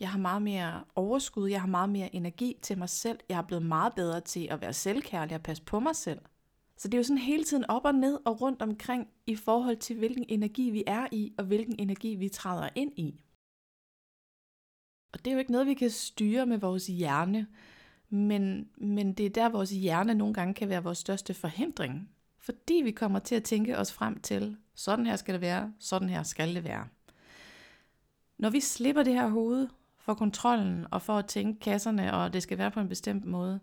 Jeg 0.00 0.10
har 0.10 0.18
meget 0.18 0.42
mere 0.42 0.84
overskud, 0.94 1.50
jeg 1.50 1.60
har 1.60 1.68
meget 1.68 1.90
mere 1.90 2.14
energi 2.14 2.56
til 2.62 2.78
mig 2.78 2.88
selv. 2.88 3.18
Jeg 3.28 3.38
er 3.38 3.42
blevet 3.42 3.66
meget 3.66 3.94
bedre 3.94 4.20
til 4.20 4.48
at 4.50 4.60
være 4.60 4.72
selvkærlig 4.72 5.34
og 5.34 5.42
passe 5.42 5.62
på 5.62 5.80
mig 5.80 5.96
selv. 5.96 6.18
Så 6.76 6.88
det 6.88 6.94
er 6.94 6.98
jo 6.98 7.04
sådan 7.04 7.18
hele 7.18 7.44
tiden 7.44 7.64
op 7.68 7.84
og 7.84 7.94
ned 7.94 8.18
og 8.24 8.40
rundt 8.40 8.62
omkring 8.62 9.08
i 9.26 9.36
forhold 9.36 9.76
til, 9.76 9.98
hvilken 9.98 10.24
energi 10.28 10.70
vi 10.70 10.84
er 10.86 11.06
i, 11.12 11.32
og 11.38 11.44
hvilken 11.44 11.74
energi 11.78 12.14
vi 12.14 12.28
træder 12.28 12.68
ind 12.74 12.92
i. 12.98 13.20
Og 15.12 15.18
det 15.18 15.26
er 15.26 15.32
jo 15.32 15.38
ikke 15.38 15.52
noget, 15.52 15.66
vi 15.66 15.74
kan 15.74 15.90
styre 15.90 16.46
med 16.46 16.58
vores 16.58 16.86
hjerne, 16.86 17.46
men, 18.14 18.68
men 18.76 19.12
det 19.12 19.26
er 19.26 19.30
der, 19.30 19.48
vores 19.48 19.70
hjerne 19.70 20.14
nogle 20.14 20.34
gange 20.34 20.54
kan 20.54 20.68
være 20.68 20.82
vores 20.82 20.98
største 20.98 21.34
forhindring. 21.34 22.10
Fordi 22.38 22.74
vi 22.84 22.90
kommer 22.90 23.18
til 23.18 23.34
at 23.34 23.44
tænke 23.44 23.78
os 23.78 23.92
frem 23.92 24.20
til, 24.20 24.56
sådan 24.74 25.06
her 25.06 25.16
skal 25.16 25.34
det 25.34 25.40
være, 25.40 25.72
sådan 25.78 26.08
her 26.08 26.22
skal 26.22 26.54
det 26.54 26.64
være. 26.64 26.88
Når 28.38 28.50
vi 28.50 28.60
slipper 28.60 29.02
det 29.02 29.14
her 29.14 29.28
hoved 29.28 29.68
for 29.98 30.14
kontrollen 30.14 30.86
og 30.90 31.02
for 31.02 31.18
at 31.18 31.26
tænke 31.26 31.60
kasserne, 31.60 32.14
og 32.14 32.32
det 32.32 32.42
skal 32.42 32.58
være 32.58 32.70
på 32.70 32.80
en 32.80 32.88
bestemt 32.88 33.24
måde, 33.24 33.60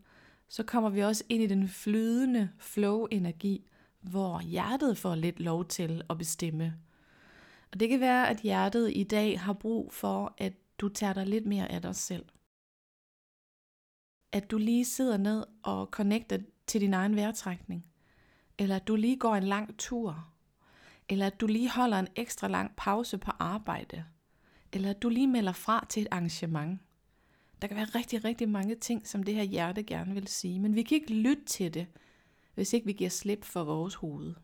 så 0.47 0.63
kommer 0.63 0.89
vi 0.89 1.03
også 1.03 1.23
ind 1.29 1.43
i 1.43 1.47
den 1.47 1.67
flydende 1.67 2.49
flow-energi, 2.57 3.69
hvor 4.01 4.41
hjertet 4.41 4.97
får 4.97 5.15
lidt 5.15 5.39
lov 5.39 5.65
til 5.65 6.01
at 6.09 6.17
bestemme. 6.17 6.73
Og 7.71 7.79
det 7.79 7.89
kan 7.89 7.99
være, 7.99 8.29
at 8.29 8.37
hjertet 8.37 8.91
i 8.95 9.03
dag 9.03 9.39
har 9.39 9.53
brug 9.53 9.93
for, 9.93 10.33
at 10.37 10.53
du 10.77 10.89
tager 10.89 11.13
dig 11.13 11.27
lidt 11.27 11.45
mere 11.45 11.71
af 11.71 11.81
dig 11.81 11.95
selv. 11.95 12.25
At 14.31 14.51
du 14.51 14.57
lige 14.57 14.85
sidder 14.85 15.17
ned 15.17 15.45
og 15.63 15.85
connecter 15.85 16.37
til 16.67 16.81
din 16.81 16.93
egen 16.93 17.15
vejrtrækning. 17.15 17.85
Eller 18.57 18.75
at 18.75 18.87
du 18.87 18.95
lige 18.95 19.17
går 19.17 19.35
en 19.35 19.43
lang 19.43 19.77
tur. 19.77 20.27
Eller 21.09 21.27
at 21.27 21.41
du 21.41 21.47
lige 21.47 21.69
holder 21.69 21.99
en 21.99 22.07
ekstra 22.15 22.47
lang 22.47 22.75
pause 22.77 23.17
på 23.17 23.31
arbejde. 23.39 24.05
Eller 24.73 24.89
at 24.89 25.01
du 25.01 25.09
lige 25.09 25.27
melder 25.27 25.51
fra 25.51 25.85
til 25.89 26.01
et 26.01 26.07
arrangement. 26.11 26.79
Der 27.61 27.67
kan 27.67 27.77
være 27.77 27.85
rigtig, 27.85 28.25
rigtig 28.25 28.49
mange 28.49 28.75
ting, 28.75 29.07
som 29.07 29.23
det 29.23 29.35
her 29.35 29.43
hjerte 29.43 29.83
gerne 29.83 30.13
vil 30.13 30.27
sige, 30.27 30.59
men 30.59 30.75
vi 30.75 30.83
kan 30.83 30.95
ikke 30.95 31.13
lytte 31.13 31.45
til 31.45 31.73
det, 31.73 31.87
hvis 32.53 32.73
ikke 32.73 32.85
vi 32.85 32.93
giver 32.93 33.09
slip 33.09 33.45
for 33.45 33.63
vores 33.63 33.95
hoved. 33.95 34.35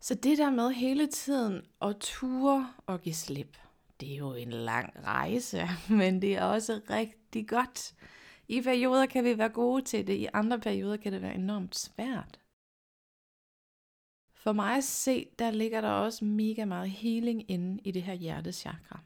Så 0.00 0.14
det 0.14 0.38
der 0.38 0.50
med 0.50 0.70
hele 0.70 1.06
tiden 1.06 1.62
at 1.82 1.96
ture 2.00 2.72
og 2.86 3.00
give 3.00 3.14
slip, 3.14 3.56
det 4.00 4.12
er 4.12 4.16
jo 4.16 4.34
en 4.34 4.50
lang 4.50 4.92
rejse, 5.04 5.68
men 6.00 6.22
det 6.22 6.36
er 6.36 6.42
også 6.42 6.80
rigtig 6.90 7.23
godt. 7.42 7.94
I 8.48 8.60
perioder 8.60 9.06
kan 9.06 9.24
vi 9.24 9.38
være 9.38 9.48
gode 9.48 9.82
til 9.82 10.06
det, 10.06 10.14
i 10.14 10.28
andre 10.32 10.60
perioder 10.60 10.96
kan 10.96 11.12
det 11.12 11.22
være 11.22 11.34
enormt 11.34 11.76
svært. 11.76 12.40
For 14.34 14.52
mig 14.52 14.76
at 14.76 14.84
se, 14.84 15.26
der 15.38 15.50
ligger 15.50 15.80
der 15.80 15.88
også 15.88 16.24
mega 16.24 16.64
meget 16.64 16.90
healing 16.90 17.50
inde 17.50 17.80
i 17.84 17.90
det 17.90 18.02
her 18.02 18.14
hjertechakra. 18.14 19.00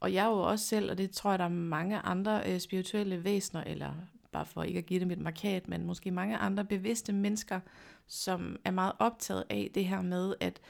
Og 0.00 0.12
jeg 0.12 0.24
er 0.24 0.30
jo 0.30 0.38
også 0.38 0.66
selv, 0.66 0.90
og 0.90 0.98
det 0.98 1.10
tror 1.10 1.30
jeg, 1.30 1.38
der 1.38 1.44
er 1.44 1.48
mange 1.48 1.98
andre 1.98 2.42
øh, 2.46 2.60
spirituelle 2.60 3.24
væsener, 3.24 3.64
eller 3.64 3.92
bare 4.32 4.46
for 4.46 4.62
ikke 4.62 4.78
at 4.78 4.86
give 4.86 5.00
dem 5.00 5.10
et 5.10 5.18
markat, 5.18 5.68
men 5.68 5.84
måske 5.84 6.10
mange 6.10 6.36
andre 6.36 6.64
bevidste 6.64 7.12
mennesker, 7.12 7.60
som 8.06 8.56
er 8.64 8.70
meget 8.70 8.92
optaget 8.98 9.44
af 9.50 9.70
det 9.74 9.84
her 9.84 10.02
med, 10.02 10.34
at, 10.40 10.60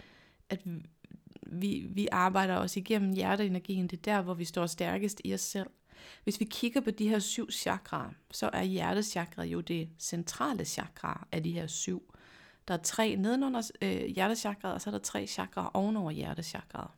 at 0.50 0.60
vi, 1.46 1.86
vi 1.90 2.08
arbejder 2.12 2.56
os 2.56 2.76
igennem 2.76 3.12
hjerteenergien. 3.12 3.86
Det 3.86 3.96
er 3.96 4.02
der, 4.02 4.22
hvor 4.22 4.34
vi 4.34 4.44
står 4.44 4.66
stærkest 4.66 5.20
i 5.24 5.34
os 5.34 5.40
selv. 5.40 5.70
Hvis 6.24 6.40
vi 6.40 6.44
kigger 6.44 6.80
på 6.80 6.90
de 6.90 7.08
her 7.08 7.18
syv 7.18 7.50
chakraer, 7.50 8.10
så 8.30 8.50
er 8.52 8.62
hjertechakra 8.62 9.44
jo 9.44 9.60
det 9.60 9.88
centrale 9.98 10.64
chakra 10.64 11.26
af 11.32 11.42
de 11.42 11.52
her 11.52 11.66
syv. 11.66 12.14
Der 12.68 12.74
er 12.74 12.78
tre 12.78 13.16
nedenunder 13.16 13.70
øh, 13.82 14.06
hjertechakraet, 14.06 14.74
og 14.74 14.80
så 14.80 14.90
er 14.90 14.92
der 14.92 14.98
tre 14.98 15.26
chakraer 15.26 15.76
ovenover 15.76 16.10
hjertechakraet. 16.10 16.90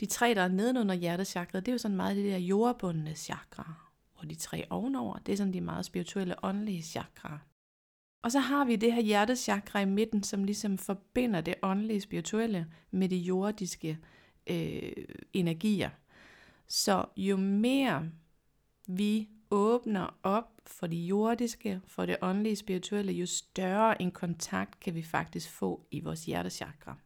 De 0.00 0.06
tre, 0.06 0.34
der 0.34 0.42
er 0.42 0.48
nedenunder 0.48 0.94
hjertechakraet, 0.94 1.66
det 1.66 1.72
er 1.72 1.74
jo 1.74 1.78
sådan 1.78 1.96
meget 1.96 2.16
det 2.16 2.24
der 2.24 2.38
jordbundne 2.38 3.14
chakra. 3.14 3.74
Og 4.14 4.30
de 4.30 4.34
tre 4.34 4.64
ovenover, 4.70 5.18
det 5.18 5.32
er 5.32 5.36
sådan 5.36 5.52
de 5.52 5.60
meget 5.60 5.84
spirituelle, 5.84 6.44
åndelige 6.44 6.82
chakraer. 6.82 7.38
Og 8.22 8.32
så 8.32 8.38
har 8.38 8.64
vi 8.64 8.76
det 8.76 8.92
her 8.92 9.02
hjertechakra 9.02 9.80
i 9.80 9.84
midten, 9.84 10.22
som 10.22 10.44
ligesom 10.44 10.78
forbinder 10.78 11.40
det 11.40 11.54
åndelige 11.62 12.00
spirituelle 12.00 12.66
med 12.90 13.08
de 13.08 13.16
jordiske 13.16 13.98
øh, 14.46 14.92
energier. 15.32 15.90
Så 16.74 17.04
jo 17.16 17.36
mere 17.36 18.10
vi 18.88 19.28
åbner 19.50 20.18
op 20.22 20.60
for 20.66 20.86
det 20.86 20.96
jordiske, 20.96 21.80
for 21.86 22.06
det 22.06 22.16
åndelige 22.22 22.56
spirituelle, 22.56 23.12
jo 23.12 23.26
større 23.26 24.02
en 24.02 24.10
kontakt 24.10 24.80
kan 24.80 24.94
vi 24.94 25.02
faktisk 25.02 25.50
få 25.50 25.86
i 25.90 26.00
vores 26.00 26.24
hjertechakra. 26.24 26.96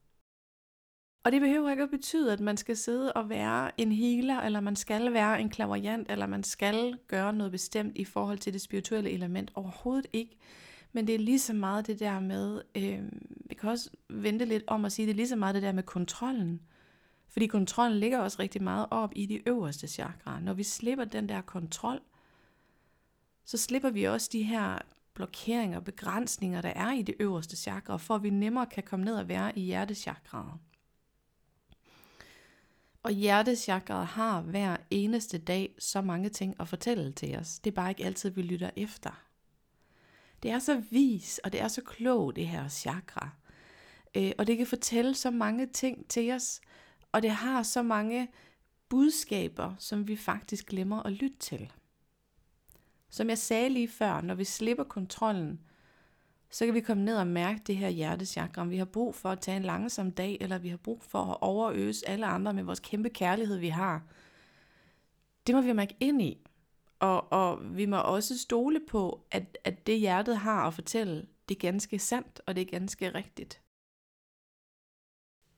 Og 1.24 1.32
det 1.32 1.40
behøver 1.40 1.70
ikke 1.70 1.82
at 1.82 1.90
betyde, 1.90 2.32
at 2.32 2.40
man 2.40 2.56
skal 2.56 2.76
sidde 2.76 3.12
og 3.12 3.28
være 3.28 3.80
en 3.80 3.92
healer, 3.92 4.40
eller 4.40 4.60
man 4.60 4.76
skal 4.76 5.12
være 5.12 5.40
en 5.40 5.50
klaverjant, 5.50 6.10
eller 6.10 6.26
man 6.26 6.42
skal 6.42 6.98
gøre 7.06 7.32
noget 7.32 7.52
bestemt 7.52 7.96
i 7.96 8.04
forhold 8.04 8.38
til 8.38 8.52
det 8.52 8.60
spirituelle 8.60 9.10
element. 9.10 9.50
Overhovedet 9.54 10.06
ikke. 10.12 10.36
Men 10.92 11.06
det 11.06 11.14
er 11.14 11.18
lige 11.18 11.38
så 11.38 11.52
meget 11.52 11.86
det 11.86 12.00
der 12.00 12.20
med, 12.20 12.62
øh, 12.76 13.02
vi 13.48 13.54
kan 13.54 13.70
også 13.70 13.90
vente 14.08 14.44
lidt 14.44 14.64
om 14.66 14.84
at 14.84 14.92
sige, 14.92 15.06
det 15.06 15.12
er 15.12 15.16
lige 15.16 15.28
så 15.28 15.36
meget 15.36 15.54
det 15.54 15.62
der 15.62 15.72
med 15.72 15.82
kontrollen. 15.82 16.60
Fordi 17.28 17.46
kontrollen 17.46 17.98
ligger 18.00 18.18
også 18.18 18.36
rigtig 18.38 18.62
meget 18.62 18.86
op 18.90 19.12
i 19.16 19.26
de 19.26 19.48
øverste 19.48 19.88
chakra. 19.88 20.40
Når 20.40 20.52
vi 20.52 20.62
slipper 20.62 21.04
den 21.04 21.28
der 21.28 21.40
kontrol, 21.40 22.00
så 23.44 23.58
slipper 23.58 23.90
vi 23.90 24.04
også 24.04 24.28
de 24.32 24.42
her 24.42 24.78
blokeringer 25.14 25.78
og 25.78 25.84
begrænsninger, 25.84 26.60
der 26.60 26.68
er 26.68 26.92
i 26.92 27.02
det 27.02 27.14
øverste 27.20 27.56
chakra, 27.56 27.96
for 27.96 28.14
at 28.14 28.22
vi 28.22 28.30
nemmere 28.30 28.66
kan 28.66 28.82
komme 28.82 29.04
ned 29.04 29.14
og 29.14 29.28
være 29.28 29.58
i 29.58 29.62
hjertechakraet. 29.62 30.58
Og 33.02 33.12
hjertechakraet 33.12 34.06
har 34.06 34.40
hver 34.40 34.76
eneste 34.90 35.38
dag 35.38 35.74
så 35.78 36.00
mange 36.00 36.28
ting 36.28 36.60
at 36.60 36.68
fortælle 36.68 37.12
til 37.12 37.36
os. 37.36 37.58
Det 37.58 37.70
er 37.70 37.74
bare 37.74 37.90
ikke 37.90 38.04
altid, 38.04 38.30
vi 38.30 38.42
lytter 38.42 38.70
efter. 38.76 39.22
Det 40.42 40.50
er 40.50 40.58
så 40.58 40.82
vis, 40.90 41.40
og 41.44 41.52
det 41.52 41.60
er 41.60 41.68
så 41.68 41.82
klogt, 41.82 42.36
det 42.36 42.46
her 42.46 42.68
chakra. 42.68 43.30
Øh, 44.14 44.32
og 44.38 44.46
det 44.46 44.56
kan 44.56 44.66
fortælle 44.66 45.14
så 45.14 45.30
mange 45.30 45.66
ting 45.66 46.08
til 46.08 46.32
os, 46.32 46.60
og 47.16 47.22
det 47.22 47.30
har 47.30 47.62
så 47.62 47.82
mange 47.82 48.28
budskaber, 48.88 49.74
som 49.78 50.08
vi 50.08 50.16
faktisk 50.16 50.66
glemmer 50.66 51.02
at 51.02 51.12
lytte 51.12 51.36
til. 51.38 51.72
Som 53.10 53.28
jeg 53.28 53.38
sagde 53.38 53.68
lige 53.68 53.88
før, 53.88 54.20
når 54.20 54.34
vi 54.34 54.44
slipper 54.44 54.84
kontrollen, 54.84 55.60
så 56.50 56.64
kan 56.64 56.74
vi 56.74 56.80
komme 56.80 57.04
ned 57.04 57.16
og 57.16 57.26
mærke 57.26 57.60
det 57.66 57.76
her 57.76 57.88
hjertechakra. 57.88 58.62
Om 58.62 58.70
vi 58.70 58.76
har 58.76 58.84
brug 58.84 59.14
for 59.14 59.28
at 59.28 59.40
tage 59.40 59.56
en 59.56 59.62
langsom 59.62 60.10
dag, 60.10 60.38
eller 60.40 60.58
vi 60.58 60.68
har 60.68 60.76
brug 60.76 61.02
for 61.02 61.18
at 61.24 61.36
overøse 61.40 62.08
alle 62.08 62.26
andre 62.26 62.52
med 62.52 62.62
vores 62.62 62.80
kæmpe 62.80 63.10
kærlighed, 63.10 63.58
vi 63.58 63.68
har. 63.68 64.02
Det 65.46 65.54
må 65.54 65.60
vi 65.60 65.72
mærke 65.72 65.96
ind 66.00 66.22
i. 66.22 66.46
Og, 66.98 67.32
og 67.32 67.76
vi 67.76 67.86
må 67.86 67.96
også 67.96 68.38
stole 68.38 68.80
på, 68.88 69.26
at, 69.30 69.58
at 69.64 69.86
det 69.86 69.98
hjertet 69.98 70.36
har 70.36 70.66
at 70.66 70.74
fortælle, 70.74 71.26
det 71.48 71.54
er 71.54 71.60
ganske 71.60 71.98
sandt, 71.98 72.40
og 72.46 72.56
det 72.56 72.60
er 72.60 72.78
ganske 72.78 73.14
rigtigt. 73.14 73.60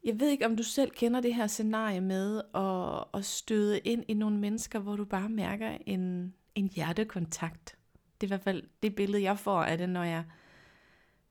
Jeg 0.09 0.21
ved 0.21 0.29
ikke, 0.29 0.47
om 0.47 0.57
du 0.57 0.63
selv 0.63 0.91
kender 0.91 1.21
det 1.21 1.35
her 1.35 1.47
scenarie 1.47 2.01
med 2.01 2.43
at, 2.55 3.05
at 3.19 3.25
støde 3.25 3.79
ind 3.79 4.05
i 4.09 4.15
nogle 4.15 4.39
mennesker, 4.39 4.79
hvor 4.79 4.97
du 4.97 5.05
bare 5.05 5.29
mærker 5.29 5.79
en, 5.87 6.35
en 6.55 6.69
hjertekontakt. 6.69 7.77
Det 8.21 8.27
er 8.27 8.27
i 8.27 8.31
hvert 8.31 8.41
fald 8.41 8.63
det 8.83 8.95
billede, 8.95 9.23
jeg 9.23 9.39
får 9.39 9.63
af 9.63 9.79
det, 9.79 9.89
når 9.89 10.05
jeg, 10.05 10.25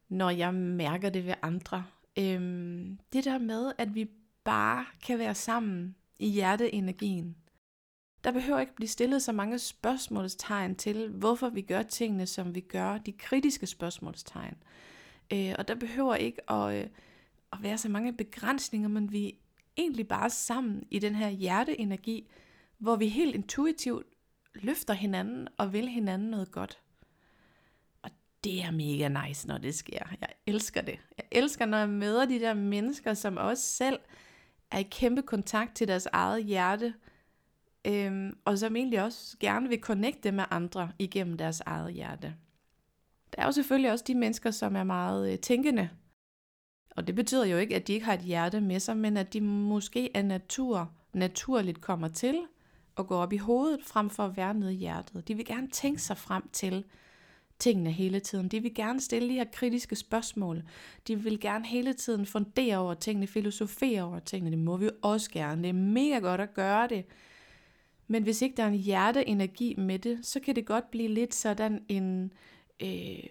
når 0.09 0.29
jeg 0.29 0.53
mærker 0.53 1.09
det 1.09 1.25
ved 1.25 1.33
andre. 1.41 1.85
Øhm, 2.19 2.99
det 3.13 3.25
der 3.25 3.37
med, 3.37 3.71
at 3.77 3.95
vi 3.95 4.09
bare 4.43 4.85
kan 5.05 5.19
være 5.19 5.35
sammen 5.35 5.95
i 6.19 6.29
hjerteenergien. 6.29 7.35
Der 8.23 8.31
behøver 8.31 8.59
ikke 8.59 8.75
blive 8.75 8.87
stillet 8.87 9.21
så 9.21 9.31
mange 9.31 9.59
spørgsmålstegn 9.59 10.75
til, 10.75 11.09
hvorfor 11.09 11.49
vi 11.49 11.61
gør 11.61 11.81
tingene, 11.81 12.25
som 12.25 12.55
vi 12.55 12.59
gør. 12.59 12.97
De 12.97 13.11
kritiske 13.11 13.67
spørgsmålstegn. 13.67 14.55
Øh, 15.33 15.55
og 15.59 15.67
der 15.67 15.75
behøver 15.75 16.15
ikke 16.15 16.51
at, 16.51 16.83
øh, 16.83 16.89
at 17.53 17.63
være 17.63 17.77
så 17.77 17.89
mange 17.89 18.13
begrænsninger, 18.13 18.89
men 18.89 19.11
vi 19.11 19.27
er 19.27 19.31
egentlig 19.77 20.07
bare 20.07 20.29
sammen 20.29 20.83
i 20.91 20.99
den 20.99 21.15
her 21.15 21.29
hjerteenergi, 21.29 22.29
hvor 22.77 22.95
vi 22.95 23.07
helt 23.07 23.35
intuitivt 23.35 24.07
løfter 24.53 24.93
hinanden 24.93 25.47
og 25.57 25.73
vil 25.73 25.87
hinanden 25.87 26.29
noget 26.29 26.51
godt. 26.51 26.79
Og 28.01 28.09
det 28.43 28.63
er 28.63 28.71
mega 28.71 29.27
nice, 29.27 29.47
når 29.47 29.57
det 29.57 29.75
sker. 29.75 29.99
Jeg 30.21 30.29
elsker 30.45 30.81
det. 30.81 30.99
Jeg 31.17 31.25
elsker, 31.31 31.65
når 31.65 31.77
jeg 31.77 31.89
møder 31.89 32.25
de 32.25 32.39
der 32.39 32.53
mennesker, 32.53 33.13
som 33.13 33.37
også 33.37 33.63
selv 33.63 33.99
er 34.71 34.77
i 34.79 34.87
kæmpe 34.91 35.21
kontakt 35.21 35.75
til 35.75 35.87
deres 35.87 36.07
eget 36.11 36.43
hjerte, 36.43 36.93
øhm, 37.87 38.37
og 38.45 38.57
som 38.57 38.75
egentlig 38.75 39.03
også 39.03 39.37
gerne 39.39 39.69
vil 39.69 39.79
connecte 39.79 40.31
med 40.31 40.43
andre 40.51 40.91
igennem 40.99 41.37
deres 41.37 41.59
eget 41.59 41.93
hjerte. 41.93 42.35
Der 43.35 43.41
er 43.41 43.45
jo 43.45 43.51
selvfølgelig 43.51 43.91
også 43.91 44.05
de 44.07 44.15
mennesker, 44.15 44.51
som 44.51 44.75
er 44.75 44.83
meget 44.83 45.31
øh, 45.31 45.39
tænkende. 45.39 45.89
Og 46.97 47.07
det 47.07 47.15
betyder 47.15 47.45
jo 47.45 47.57
ikke, 47.57 47.75
at 47.75 47.87
de 47.87 47.93
ikke 47.93 48.05
har 48.05 48.13
et 48.13 48.19
hjerte 48.19 48.61
med 48.61 48.79
sig, 48.79 48.97
men 48.97 49.17
at 49.17 49.33
de 49.33 49.41
måske 49.41 50.09
af 50.13 50.25
natur 50.25 50.91
naturligt 51.13 51.81
kommer 51.81 52.07
til 52.07 52.41
at 52.97 53.07
gå 53.07 53.15
op 53.15 53.33
i 53.33 53.37
hovedet, 53.37 53.79
frem 53.83 54.09
for 54.09 54.23
at 54.23 54.37
være 54.37 54.53
nede 54.53 54.73
i 54.73 54.77
hjertet. 54.77 55.27
De 55.27 55.35
vil 55.35 55.45
gerne 55.45 55.67
tænke 55.69 56.01
sig 56.01 56.17
frem 56.17 56.49
til 56.53 56.83
tingene 57.59 57.91
hele 57.91 58.19
tiden. 58.19 58.47
De 58.47 58.61
vil 58.61 58.73
gerne 58.73 59.01
stille 59.01 59.29
de 59.29 59.33
her 59.33 59.45
kritiske 59.53 59.95
spørgsmål. 59.95 60.63
De 61.07 61.23
vil 61.23 61.39
gerne 61.39 61.65
hele 61.65 61.93
tiden 61.93 62.25
fundere 62.25 62.77
over 62.77 62.93
tingene, 62.93 63.27
filosofere 63.27 64.03
over 64.03 64.19
tingene. 64.19 64.51
Det 64.51 64.59
må 64.59 64.77
vi 64.77 64.85
jo 64.85 64.91
også 65.01 65.31
gerne. 65.31 65.61
Det 65.61 65.69
er 65.69 65.73
mega 65.73 66.19
godt 66.19 66.41
at 66.41 66.53
gøre 66.53 66.87
det. 66.87 67.05
Men 68.07 68.23
hvis 68.23 68.41
ikke 68.41 68.57
der 68.57 68.63
er 68.63 68.67
en 68.67 68.73
hjerteenergi 68.73 69.75
med 69.77 69.99
det, 69.99 70.25
så 70.25 70.39
kan 70.39 70.55
det 70.55 70.65
godt 70.65 70.91
blive 70.91 71.07
lidt 71.07 71.35
sådan 71.35 71.83
en... 71.89 72.33
Øh, 72.83 73.23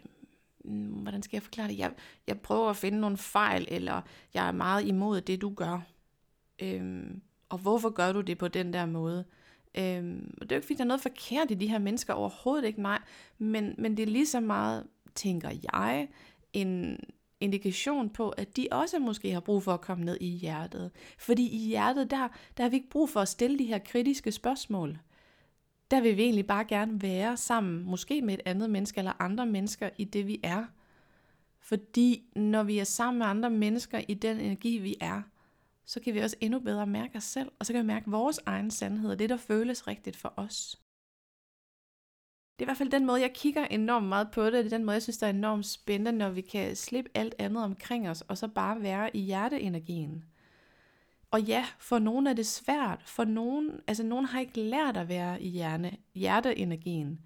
Mm, 0.66 0.86
hvordan 0.86 1.22
skal 1.22 1.36
jeg 1.36 1.42
forklare 1.42 1.68
det? 1.68 1.78
Jeg, 1.78 1.92
jeg 2.26 2.40
prøver 2.40 2.70
at 2.70 2.76
finde 2.76 3.00
nogle 3.00 3.16
fejl, 3.16 3.68
eller 3.68 4.00
jeg 4.34 4.48
er 4.48 4.52
meget 4.52 4.86
imod 4.86 5.20
det, 5.20 5.40
du 5.40 5.54
gør. 5.54 5.80
Øhm, 6.58 7.22
og 7.48 7.58
hvorfor 7.58 7.90
gør 7.90 8.12
du 8.12 8.20
det 8.20 8.38
på 8.38 8.48
den 8.48 8.72
der 8.72 8.86
måde? 8.86 9.24
Øhm, 9.78 10.34
og 10.40 10.50
det 10.50 10.52
er 10.52 10.56
jo 10.56 10.58
ikke, 10.58 10.66
fordi 10.66 10.76
der 10.76 10.84
er 10.84 10.88
noget 10.88 11.02
forkert 11.02 11.50
i 11.50 11.54
de 11.54 11.66
her 11.66 11.78
mennesker, 11.78 12.14
overhovedet 12.14 12.66
ikke, 12.66 12.80
mig, 12.80 12.98
Men, 13.38 13.74
men 13.78 13.96
det 13.96 14.02
er 14.02 14.06
lige 14.06 14.26
så 14.26 14.40
meget, 14.40 14.86
tænker 15.14 15.50
jeg, 15.72 16.08
en 16.52 16.98
indikation 17.40 18.10
på, 18.10 18.28
at 18.28 18.56
de 18.56 18.68
også 18.70 18.98
måske 18.98 19.32
har 19.32 19.40
brug 19.40 19.62
for 19.62 19.74
at 19.74 19.80
komme 19.80 20.04
ned 20.04 20.18
i 20.20 20.28
hjertet. 20.28 20.90
Fordi 21.18 21.48
i 21.48 21.68
hjertet, 21.68 22.10
der, 22.10 22.28
der 22.56 22.62
har 22.62 22.68
vi 22.68 22.76
ikke 22.76 22.90
brug 22.90 23.10
for 23.10 23.20
at 23.20 23.28
stille 23.28 23.58
de 23.58 23.64
her 23.64 23.78
kritiske 23.78 24.32
spørgsmål. 24.32 24.98
Der 25.90 26.00
vil 26.00 26.16
vi 26.16 26.22
egentlig 26.22 26.46
bare 26.46 26.64
gerne 26.64 27.02
være 27.02 27.36
sammen, 27.36 27.84
måske 27.84 28.22
med 28.22 28.34
et 28.34 28.40
andet 28.44 28.70
menneske 28.70 28.98
eller 28.98 29.22
andre 29.22 29.46
mennesker 29.46 29.90
i 29.98 30.04
det, 30.04 30.26
vi 30.26 30.40
er. 30.42 30.64
Fordi 31.60 32.22
når 32.36 32.62
vi 32.62 32.78
er 32.78 32.84
sammen 32.84 33.18
med 33.18 33.26
andre 33.26 33.50
mennesker 33.50 34.00
i 34.08 34.14
den 34.14 34.40
energi, 34.40 34.78
vi 34.78 34.96
er, 35.00 35.22
så 35.84 36.00
kan 36.00 36.14
vi 36.14 36.18
også 36.18 36.36
endnu 36.40 36.58
bedre 36.58 36.86
mærke 36.86 37.16
os 37.16 37.24
selv, 37.24 37.52
og 37.58 37.66
så 37.66 37.72
kan 37.72 37.82
vi 37.82 37.86
mærke 37.86 38.10
vores 38.10 38.40
egen 38.46 38.70
sandhed, 38.70 39.10
og 39.10 39.18
det, 39.18 39.30
der 39.30 39.36
føles 39.36 39.86
rigtigt 39.86 40.16
for 40.16 40.34
os. 40.36 40.80
Det 42.58 42.62
er 42.62 42.64
i 42.64 42.68
hvert 42.68 42.76
fald 42.76 42.90
den 42.90 43.06
måde, 43.06 43.20
jeg 43.20 43.32
kigger 43.34 43.64
enormt 43.64 44.06
meget 44.06 44.30
på 44.30 44.44
det, 44.44 44.52
det 44.52 44.66
er 44.66 44.76
den 44.76 44.84
måde, 44.84 44.94
jeg 44.94 45.02
synes, 45.02 45.18
der 45.18 45.26
er 45.26 45.30
enormt 45.30 45.66
spændende, 45.66 46.12
når 46.12 46.30
vi 46.30 46.40
kan 46.40 46.76
slippe 46.76 47.10
alt 47.14 47.34
andet 47.38 47.64
omkring 47.64 48.08
os, 48.08 48.20
og 48.20 48.38
så 48.38 48.48
bare 48.48 48.82
være 48.82 49.16
i 49.16 49.20
hjerteenergien. 49.20 50.24
Og 51.36 51.42
ja, 51.42 51.66
for 51.78 51.98
nogen 51.98 52.26
er 52.26 52.32
det 52.32 52.46
svært. 52.46 53.02
For 53.06 53.24
nogen, 53.24 53.80
altså 53.86 54.02
nogen 54.02 54.24
har 54.24 54.40
ikke 54.40 54.60
lært 54.60 54.96
at 54.96 55.08
være 55.08 55.42
i 55.42 55.48
hjerne, 55.48 55.96
hjerteenergien. 56.14 57.20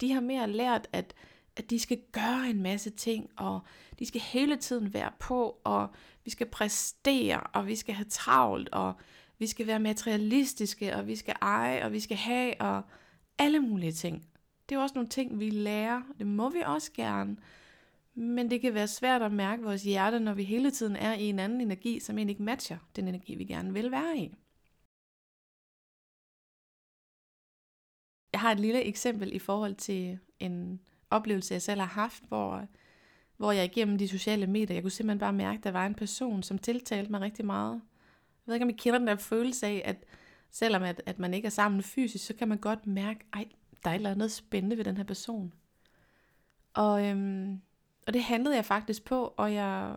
De 0.00 0.12
har 0.12 0.20
mere 0.20 0.50
lært, 0.50 0.88
at, 0.92 1.14
at 1.56 1.70
de 1.70 1.78
skal 1.78 2.00
gøre 2.12 2.50
en 2.50 2.62
masse 2.62 2.90
ting, 2.90 3.30
og 3.36 3.60
de 3.98 4.06
skal 4.06 4.20
hele 4.20 4.56
tiden 4.56 4.94
være 4.94 5.10
på, 5.18 5.60
og 5.64 5.88
vi 6.24 6.30
skal 6.30 6.46
præstere, 6.46 7.40
og 7.40 7.66
vi 7.66 7.76
skal 7.76 7.94
have 7.94 8.08
travlt, 8.10 8.68
og 8.68 8.94
vi 9.38 9.46
skal 9.46 9.66
være 9.66 9.80
materialistiske, 9.80 10.96
og 10.96 11.06
vi 11.06 11.16
skal 11.16 11.34
eje, 11.42 11.84
og 11.84 11.92
vi 11.92 12.00
skal 12.00 12.16
have, 12.16 12.60
og 12.60 12.82
alle 13.38 13.60
mulige 13.60 13.92
ting. 13.92 14.26
Det 14.68 14.74
er 14.74 14.80
også 14.80 14.94
nogle 14.94 15.08
ting, 15.08 15.40
vi 15.40 15.50
lærer. 15.50 16.02
Det 16.18 16.26
må 16.26 16.50
vi 16.50 16.62
også 16.66 16.92
gerne. 16.92 17.36
Men 18.14 18.50
det 18.50 18.60
kan 18.60 18.74
være 18.74 18.88
svært 18.88 19.22
at 19.22 19.32
mærke 19.32 19.62
vores 19.62 19.82
hjerte, 19.82 20.20
når 20.20 20.34
vi 20.34 20.44
hele 20.44 20.70
tiden 20.70 20.96
er 20.96 21.14
i 21.14 21.24
en 21.24 21.38
anden 21.38 21.60
energi, 21.60 22.00
som 22.00 22.18
egentlig 22.18 22.32
ikke 22.32 22.42
matcher 22.42 22.78
den 22.96 23.08
energi, 23.08 23.34
vi 23.34 23.44
gerne 23.44 23.72
vil 23.72 23.90
være 23.90 24.18
i. 24.18 24.34
Jeg 28.32 28.40
har 28.40 28.52
et 28.52 28.60
lille 28.60 28.82
eksempel 28.82 29.34
i 29.34 29.38
forhold 29.38 29.74
til 29.74 30.18
en 30.40 30.80
oplevelse, 31.10 31.54
jeg 31.54 31.62
selv 31.62 31.80
har 31.80 31.86
haft, 31.86 32.24
hvor, 32.28 32.66
hvor 33.36 33.52
jeg 33.52 33.64
igennem 33.64 33.98
de 33.98 34.08
sociale 34.08 34.46
medier, 34.46 34.74
jeg 34.74 34.82
kunne 34.82 34.90
simpelthen 34.90 35.18
bare 35.18 35.32
mærke, 35.32 35.58
at 35.58 35.64
der 35.64 35.70
var 35.70 35.86
en 35.86 35.94
person, 35.94 36.42
som 36.42 36.58
tiltalte 36.58 37.10
mig 37.10 37.20
rigtig 37.20 37.44
meget. 37.44 37.72
Jeg 37.72 38.46
ved 38.46 38.54
ikke, 38.54 38.64
om 38.64 38.70
I 38.70 38.72
kender 38.72 38.98
den 38.98 39.08
der 39.08 39.16
følelse 39.16 39.66
af, 39.66 39.82
at 39.84 40.04
selvom 40.50 40.82
at, 40.82 41.02
at 41.06 41.18
man 41.18 41.34
ikke 41.34 41.46
er 41.46 41.50
sammen 41.50 41.82
fysisk, 41.82 42.26
så 42.26 42.34
kan 42.34 42.48
man 42.48 42.58
godt 42.58 42.86
mærke, 42.86 43.20
ej, 43.32 43.48
der 43.84 43.90
er 43.90 43.94
et 43.94 43.98
eller 43.98 44.10
andet 44.10 44.32
spændende 44.32 44.76
ved 44.76 44.84
den 44.84 44.96
her 44.96 45.04
person. 45.04 45.52
Og, 46.74 47.06
øhm, 47.06 47.60
og 48.06 48.14
det 48.14 48.22
handlede 48.22 48.56
jeg 48.56 48.64
faktisk 48.64 49.04
på, 49.04 49.34
og 49.36 49.54
jeg, 49.54 49.96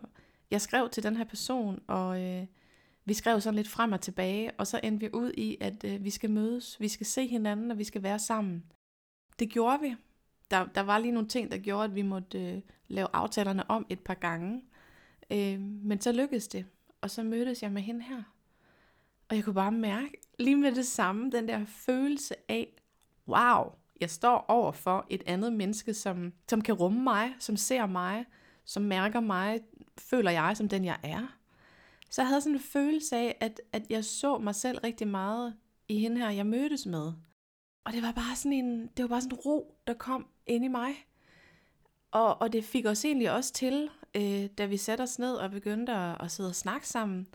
jeg 0.50 0.60
skrev 0.60 0.90
til 0.90 1.02
den 1.02 1.16
her 1.16 1.24
person, 1.24 1.82
og 1.86 2.22
øh, 2.22 2.46
vi 3.04 3.14
skrev 3.14 3.40
sådan 3.40 3.56
lidt 3.56 3.68
frem 3.68 3.92
og 3.92 4.00
tilbage, 4.00 4.50
og 4.58 4.66
så 4.66 4.80
endte 4.82 5.06
vi 5.06 5.10
ud 5.12 5.32
i, 5.32 5.56
at 5.60 5.84
øh, 5.84 6.04
vi 6.04 6.10
skal 6.10 6.30
mødes, 6.30 6.80
vi 6.80 6.88
skal 6.88 7.06
se 7.06 7.26
hinanden, 7.26 7.70
og 7.70 7.78
vi 7.78 7.84
skal 7.84 8.02
være 8.02 8.18
sammen. 8.18 8.64
Det 9.38 9.50
gjorde 9.50 9.80
vi. 9.80 9.94
Der, 10.50 10.66
der 10.66 10.80
var 10.80 10.98
lige 10.98 11.12
nogle 11.12 11.28
ting, 11.28 11.50
der 11.50 11.58
gjorde, 11.58 11.84
at 11.84 11.94
vi 11.94 12.02
måtte 12.02 12.38
øh, 12.38 12.60
lave 12.88 13.08
aftalerne 13.12 13.70
om 13.70 13.86
et 13.88 14.00
par 14.00 14.14
gange. 14.14 14.62
Øh, 15.30 15.60
men 15.60 16.00
så 16.00 16.12
lykkedes 16.12 16.48
det, 16.48 16.66
og 17.00 17.10
så 17.10 17.22
mødtes 17.22 17.62
jeg 17.62 17.72
med 17.72 17.82
hende 17.82 18.02
her. 18.02 18.22
Og 19.28 19.36
jeg 19.36 19.44
kunne 19.44 19.54
bare 19.54 19.72
mærke 19.72 20.20
lige 20.38 20.56
med 20.56 20.72
det 20.72 20.86
samme, 20.86 21.30
den 21.30 21.48
der 21.48 21.64
følelse 21.64 22.34
af, 22.48 22.82
wow, 23.28 23.72
jeg 24.00 24.10
står 24.10 24.44
over 24.48 24.72
for 24.72 25.06
et 25.10 25.22
andet 25.26 25.52
menneske, 25.52 25.94
som, 25.94 26.32
som 26.48 26.60
kan 26.60 26.74
rumme 26.74 27.02
mig, 27.02 27.34
som 27.38 27.56
ser 27.56 27.86
mig, 27.86 28.24
som 28.64 28.82
mærker 28.82 29.20
mig, 29.20 29.60
føler 29.98 30.30
jeg 30.30 30.56
som 30.56 30.68
den 30.68 30.84
jeg 30.84 30.98
er. 31.02 31.38
Så 32.10 32.22
jeg 32.22 32.28
havde 32.28 32.40
sådan 32.40 32.54
en 32.54 32.60
følelse 32.60 33.16
af, 33.16 33.36
at, 33.40 33.60
at 33.72 33.82
jeg 33.90 34.04
så 34.04 34.38
mig 34.38 34.54
selv 34.54 34.78
rigtig 34.78 35.08
meget 35.08 35.54
i 35.88 35.98
hende 35.98 36.20
her, 36.20 36.30
jeg 36.30 36.46
mødtes 36.46 36.86
med. 36.86 37.12
Og 37.84 37.92
det 37.92 38.02
var 38.02 38.12
bare 38.12 38.36
sådan 38.36 38.52
en, 38.52 38.86
det 38.86 39.02
var 39.02 39.08
bare 39.08 39.20
sådan 39.20 39.38
en 39.38 39.40
ro, 39.40 39.74
der 39.86 39.94
kom 39.94 40.26
ind 40.46 40.64
i 40.64 40.68
mig. 40.68 40.94
Og, 42.10 42.40
og 42.40 42.52
det 42.52 42.64
fik 42.64 42.86
os 42.86 43.04
egentlig 43.04 43.32
også 43.32 43.52
til, 43.52 43.90
øh, 44.14 44.46
da 44.58 44.66
vi 44.66 44.76
satte 44.76 45.02
os 45.02 45.18
ned 45.18 45.34
og 45.34 45.50
begyndte 45.50 45.92
at, 45.92 46.16
at 46.20 46.30
sidde 46.30 46.48
og 46.48 46.54
snakke 46.54 46.88
sammen. 46.88 47.26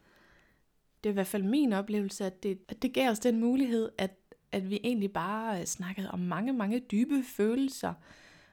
Det 1.04 1.10
er 1.10 1.14
i 1.14 1.14
hvert 1.14 1.28
fald 1.28 1.44
min 1.44 1.74
oplevelse, 1.74 2.26
at 2.26 2.44
det, 2.44 2.60
at 2.68 2.82
det 2.82 2.94
gav 2.94 3.10
os 3.10 3.20
den 3.20 3.40
mulighed, 3.40 3.90
at 3.98 4.12
at 4.54 4.70
vi 4.70 4.80
egentlig 4.84 5.12
bare 5.12 5.60
øh, 5.60 5.66
snakkede 5.66 6.12
om 6.12 6.20
mange, 6.20 6.54
mange 6.54 6.80
dybe 6.80 7.24
følelser. 7.24 7.94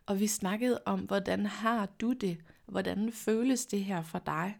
Og 0.06 0.20
vi 0.20 0.26
snakkede 0.26 0.80
om, 0.86 1.00
hvordan 1.00 1.46
har 1.46 1.86
du 2.00 2.12
det? 2.12 2.38
Hvordan 2.66 3.12
føles 3.12 3.66
det 3.66 3.84
her 3.84 4.02
for 4.02 4.18
dig? 4.18 4.56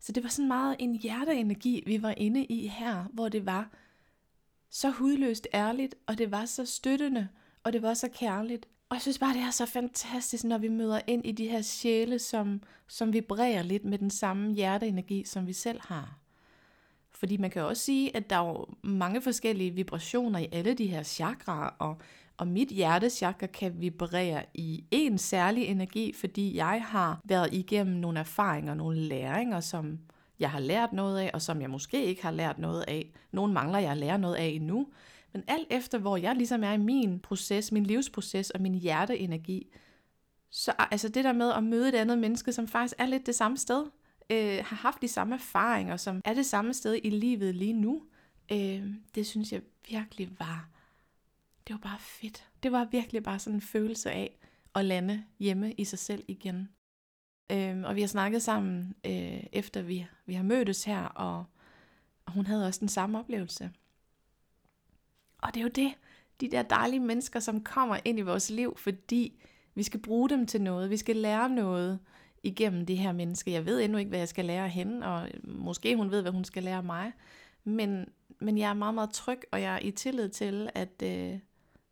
Så 0.00 0.12
det 0.12 0.22
var 0.22 0.28
sådan 0.28 0.48
meget 0.48 0.76
en 0.78 0.94
hjerteenergi, 0.94 1.82
vi 1.86 2.02
var 2.02 2.14
inde 2.16 2.44
i 2.44 2.66
her, 2.66 3.04
hvor 3.12 3.28
det 3.28 3.46
var 3.46 3.70
så 4.70 4.90
hudløst 4.90 5.48
ærligt, 5.54 5.94
og 6.06 6.18
det 6.18 6.30
var 6.30 6.44
så 6.44 6.66
støttende, 6.66 7.28
og 7.64 7.72
det 7.72 7.82
var 7.82 7.94
så 7.94 8.08
kærligt. 8.08 8.66
Og 8.88 8.94
jeg 8.94 9.02
synes 9.02 9.18
bare, 9.18 9.34
det 9.34 9.42
er 9.42 9.50
så 9.50 9.66
fantastisk, 9.66 10.44
når 10.44 10.58
vi 10.58 10.68
møder 10.68 11.00
ind 11.06 11.26
i 11.26 11.32
de 11.32 11.48
her 11.48 11.62
sjæle, 11.62 12.18
som, 12.18 12.62
som 12.86 13.12
vibrerer 13.12 13.62
lidt 13.62 13.84
med 13.84 13.98
den 13.98 14.10
samme 14.10 14.54
hjerteenergi, 14.54 15.24
som 15.24 15.46
vi 15.46 15.52
selv 15.52 15.80
har. 15.82 16.17
Fordi 17.18 17.36
man 17.36 17.50
kan 17.50 17.62
også 17.62 17.82
sige, 17.82 18.16
at 18.16 18.30
der 18.30 18.36
er 18.36 18.48
jo 18.48 18.66
mange 18.82 19.22
forskellige 19.22 19.70
vibrationer 19.70 20.38
i 20.38 20.48
alle 20.52 20.74
de 20.74 20.86
her 20.86 21.02
chakraer, 21.02 21.70
og, 21.78 21.96
og 22.36 22.48
mit 22.48 22.68
hjertechakra 22.68 23.46
kan 23.46 23.80
vibrere 23.80 24.44
i 24.54 24.84
en 24.90 25.18
særlig 25.18 25.64
energi, 25.64 26.12
fordi 26.12 26.56
jeg 26.56 26.82
har 26.86 27.20
været 27.24 27.54
igennem 27.54 27.96
nogle 27.96 28.18
erfaringer, 28.18 28.74
nogle 28.74 28.96
læringer, 28.96 29.60
som 29.60 29.98
jeg 30.38 30.50
har 30.50 30.60
lært 30.60 30.92
noget 30.92 31.18
af, 31.18 31.30
og 31.34 31.42
som 31.42 31.60
jeg 31.60 31.70
måske 31.70 32.04
ikke 32.04 32.22
har 32.22 32.30
lært 32.30 32.58
noget 32.58 32.84
af. 32.88 33.12
Nogle 33.32 33.52
mangler 33.52 33.78
jeg 33.78 33.90
at 33.90 33.96
lære 33.96 34.18
noget 34.18 34.34
af 34.34 34.46
endnu. 34.46 34.86
Men 35.32 35.44
alt 35.48 35.66
efter, 35.70 35.98
hvor 35.98 36.16
jeg 36.16 36.36
ligesom 36.36 36.64
er 36.64 36.72
i 36.72 36.78
min 36.78 37.20
proces, 37.20 37.72
min 37.72 37.84
livsproces 37.84 38.50
og 38.50 38.60
min 38.60 38.74
hjerteenergi, 38.74 39.66
så 40.50 40.72
altså 40.78 41.08
det 41.08 41.24
der 41.24 41.32
med 41.32 41.52
at 41.52 41.64
møde 41.64 41.88
et 41.88 41.94
andet 41.94 42.18
menneske, 42.18 42.52
som 42.52 42.68
faktisk 42.68 42.94
er 42.98 43.06
lidt 43.06 43.26
det 43.26 43.34
samme 43.34 43.56
sted, 43.56 43.84
øh, 44.30 44.64
har 44.64 44.76
haft 44.76 45.02
de 45.02 45.08
samme 45.08 45.34
erfaringer, 45.34 45.96
som 45.96 46.22
er 46.24 46.34
det 46.34 46.46
samme 46.46 46.74
sted 46.74 47.00
i 47.02 47.10
livet 47.10 47.54
lige 47.54 47.72
nu, 47.72 48.02
øh, 48.52 48.94
det 49.14 49.26
synes 49.26 49.52
jeg 49.52 49.62
virkelig 49.88 50.30
var, 50.38 50.68
det 51.66 51.74
var 51.74 51.80
bare 51.80 51.98
fedt. 51.98 52.48
Det 52.62 52.72
var 52.72 52.84
virkelig 52.84 53.22
bare 53.22 53.38
sådan 53.38 53.54
en 53.54 53.60
følelse 53.60 54.10
af 54.10 54.38
at 54.74 54.84
lande 54.84 55.24
hjemme 55.38 55.72
i 55.72 55.84
sig 55.84 55.98
selv 55.98 56.24
igen. 56.28 56.68
Øh, 57.52 57.82
og 57.84 57.96
vi 57.96 58.00
har 58.00 58.08
snakket 58.08 58.42
sammen, 58.42 58.94
øh, 59.06 59.42
efter 59.52 59.82
vi, 59.82 60.06
vi 60.26 60.34
har 60.34 60.42
mødtes 60.42 60.84
her, 60.84 61.02
og, 61.02 61.44
og 62.26 62.32
hun 62.32 62.46
havde 62.46 62.66
også 62.66 62.80
den 62.80 62.88
samme 62.88 63.18
oplevelse. 63.18 63.70
Og 65.42 65.54
det 65.54 65.60
er 65.60 65.64
jo 65.64 65.70
det, 65.74 65.94
de 66.40 66.50
der 66.50 66.62
dejlige 66.62 67.00
mennesker, 67.00 67.40
som 67.40 67.64
kommer 67.64 67.98
ind 68.04 68.18
i 68.18 68.22
vores 68.22 68.50
liv, 68.50 68.76
fordi 68.76 69.40
vi 69.74 69.82
skal 69.82 70.00
bruge 70.00 70.28
dem 70.28 70.46
til 70.46 70.62
noget, 70.62 70.90
vi 70.90 70.96
skal 70.96 71.16
lære 71.16 71.48
noget, 71.48 71.98
igennem 72.42 72.86
det 72.86 72.98
her 72.98 73.12
menneske. 73.12 73.52
Jeg 73.52 73.66
ved 73.66 73.80
endnu 73.80 73.98
ikke, 73.98 74.08
hvad 74.08 74.18
jeg 74.18 74.28
skal 74.28 74.44
lære 74.44 74.68
hende, 74.68 75.06
og 75.06 75.28
måske 75.44 75.96
hun 75.96 76.10
ved, 76.10 76.22
hvad 76.22 76.32
hun 76.32 76.44
skal 76.44 76.62
lære 76.62 76.82
mig. 76.82 77.12
Men, 77.64 78.08
men 78.38 78.58
jeg 78.58 78.70
er 78.70 78.74
meget, 78.74 78.94
meget 78.94 79.10
tryg, 79.10 79.40
og 79.52 79.62
jeg 79.62 79.74
er 79.74 79.78
i 79.82 79.90
tillid 79.90 80.28
til, 80.28 80.70
at 80.74 81.02
øh, 81.02 81.38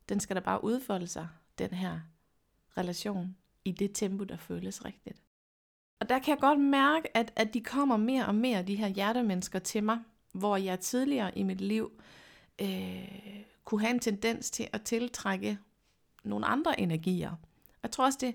den 0.08 0.20
skal 0.20 0.36
da 0.36 0.40
bare 0.40 0.64
udfolde 0.64 1.06
sig, 1.06 1.28
den 1.58 1.70
her 1.70 2.00
relation, 2.76 3.36
i 3.64 3.72
det 3.72 3.90
tempo, 3.94 4.24
der 4.24 4.36
føles 4.36 4.84
rigtigt. 4.84 5.22
Og 6.00 6.08
der 6.08 6.18
kan 6.18 6.30
jeg 6.34 6.40
godt 6.40 6.60
mærke, 6.60 7.16
at, 7.16 7.32
at 7.36 7.54
de 7.54 7.60
kommer 7.60 7.96
mere 7.96 8.26
og 8.26 8.34
mere, 8.34 8.62
de 8.62 8.76
her 8.76 8.88
hjertemennesker 8.88 9.58
til 9.58 9.84
mig, 9.84 9.98
hvor 10.32 10.56
jeg 10.56 10.80
tidligere 10.80 11.38
i 11.38 11.42
mit 11.42 11.60
liv 11.60 12.02
øh, 12.60 13.08
kunne 13.64 13.80
have 13.80 13.94
en 13.94 14.00
tendens 14.00 14.50
til 14.50 14.68
at 14.72 14.82
tiltrække 14.82 15.58
nogle 16.24 16.46
andre 16.46 16.80
energier. 16.80 17.32
Jeg 17.82 17.90
tror 17.90 18.04
også, 18.04 18.18
det, 18.20 18.34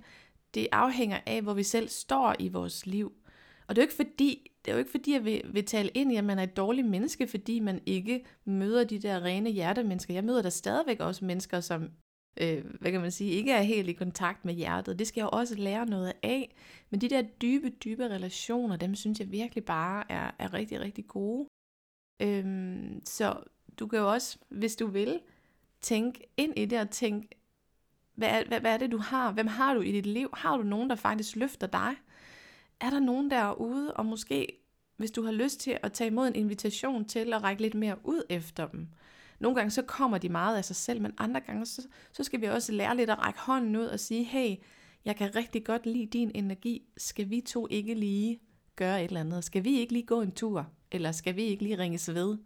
det 0.54 0.68
afhænger 0.72 1.20
af, 1.26 1.42
hvor 1.42 1.54
vi 1.54 1.64
selv 1.64 1.90
står 1.90 2.36
i 2.40 2.50
vores 2.50 2.86
liv. 2.86 3.14
Og 3.68 3.76
det 3.76 3.82
er 3.82 3.86
jo 3.86 3.88
ikke 3.88 4.10
fordi, 4.10 4.52
det 4.66 4.72
er 4.72 4.76
jo 4.76 4.80
ikke 4.80 4.92
fordi, 4.92 5.14
jeg 5.14 5.26
vil, 5.26 5.42
vil 5.54 5.66
tale 5.66 5.90
ind 5.90 6.12
i, 6.12 6.16
at 6.16 6.24
man 6.24 6.40
er 6.40 6.44
et 6.44 6.58
dårligt 6.58 6.88
menneske, 6.88 7.28
fordi 7.28 7.60
man 7.60 7.82
ikke 7.86 8.26
møder 8.46 8.84
de 8.84 9.00
der 9.00 9.24
rene 9.24 9.50
hjertemennesker. 9.50 10.14
Jeg 10.14 10.24
møder 10.24 10.42
der 10.42 10.50
stadigvæk 10.50 11.00
også 11.00 11.26
mennesker, 11.26 11.60
som 11.60 11.90
øh, 12.42 12.66
hvad 12.80 12.92
kan 12.92 13.02
man 13.02 13.12
sige, 13.12 13.32
ikke 13.32 13.52
er 13.52 13.62
helt 13.62 13.90
i 13.90 13.94
kontakt 13.94 14.46
med 14.46 14.54
hjertet. 14.54 15.00
Det 15.00 15.08
skal 15.08 15.22
jeg 15.22 15.26
jo 15.26 15.38
også 15.40 15.56
lære 15.56 15.86
noget 15.86 16.14
af. 16.24 16.56
Men 16.90 17.02
de 17.02 17.10
der 17.10 17.22
dybe, 17.22 17.70
dybe 17.70 18.08
relationer, 18.08 18.76
dem 18.76 18.96
synes 18.96 19.20
jeg 19.20 19.32
virkelig 19.32 19.66
bare 19.66 20.12
er, 20.12 20.32
er 20.40 20.54
rigtig, 20.54 20.80
rigtig 20.80 21.08
gode. 21.08 21.48
Øhm, 22.22 23.02
så 23.06 23.44
du 23.80 23.88
kan 23.88 24.00
jo 24.00 24.12
også, 24.12 24.38
hvis 24.50 24.76
du 24.76 24.88
vil, 24.88 25.20
tænke 25.82 26.24
ind 26.38 26.54
i 26.58 26.66
det 26.66 26.80
og 26.80 26.90
tænke, 26.90 27.28
hvad 28.16 28.30
er, 28.30 28.44
hvad, 28.48 28.60
hvad 28.60 28.74
er 28.74 28.78
det, 28.78 28.92
du 28.92 28.98
har? 28.98 29.32
Hvem 29.32 29.48
har 29.48 29.74
du 29.74 29.82
i 29.82 29.92
dit 29.92 30.06
liv? 30.06 30.30
Har 30.34 30.58
du 30.58 30.64
nogen, 30.64 30.90
der 30.90 30.96
faktisk 30.96 31.36
løfter 31.36 31.68
dig? 31.68 31.96
Er 32.80 32.90
der 32.90 33.00
nogen 33.00 33.32
derude, 33.32 33.94
og 33.94 34.06
måske, 34.06 34.48
hvis 34.98 35.12
du 35.12 35.24
har 35.24 35.32
lyst 35.32 35.60
til 35.60 35.78
at 35.84 35.94
tage 35.94 36.08
imod 36.08 36.28
en 36.28 36.36
invitation 36.36 37.06
til 37.06 37.34
at 37.34 37.44
række 37.44 37.62
lidt 37.62 37.76
mere 37.76 37.96
ud 38.04 38.24
efter 38.30 38.68
dem, 38.68 38.88
Nogle 39.42 39.56
gange 39.56 39.72
så 39.72 39.82
kommer 39.82 40.18
de 40.18 40.30
meget 40.30 40.58
af 40.58 40.66
sig 40.66 40.76
selv, 40.76 41.02
men 41.02 41.14
andre 41.18 41.40
gange 41.40 41.66
så, 41.66 41.88
så 42.12 42.24
skal 42.24 42.42
vi 42.42 42.46
også 42.46 42.72
lære 42.72 42.98
lidt 42.98 43.10
at 43.10 43.20
række 43.20 43.40
hånden 43.40 43.76
ud 43.76 43.86
og 43.86 44.00
sige, 44.00 44.24
hey, 44.24 44.56
jeg 45.06 45.16
kan 45.16 45.36
rigtig 45.36 45.66
godt 45.66 45.86
lide 45.86 46.06
din 46.06 46.32
energi. 46.36 46.82
Skal 46.98 47.30
vi 47.30 47.42
to 47.42 47.68
ikke 47.70 47.94
lige 47.94 48.40
gøre 48.76 49.04
et 49.04 49.08
eller 49.08 49.20
andet? 49.20 49.44
Skal 49.44 49.64
vi 49.64 49.80
ikke 49.80 49.94
lige 49.94 50.06
gå 50.06 50.22
en 50.22 50.32
tur? 50.32 50.68
Eller 50.92 51.12
skal 51.12 51.36
vi 51.36 51.44
ikke 51.44 51.64
lige 51.64 51.78
ringes 51.78 52.14
ved? 52.14 52.38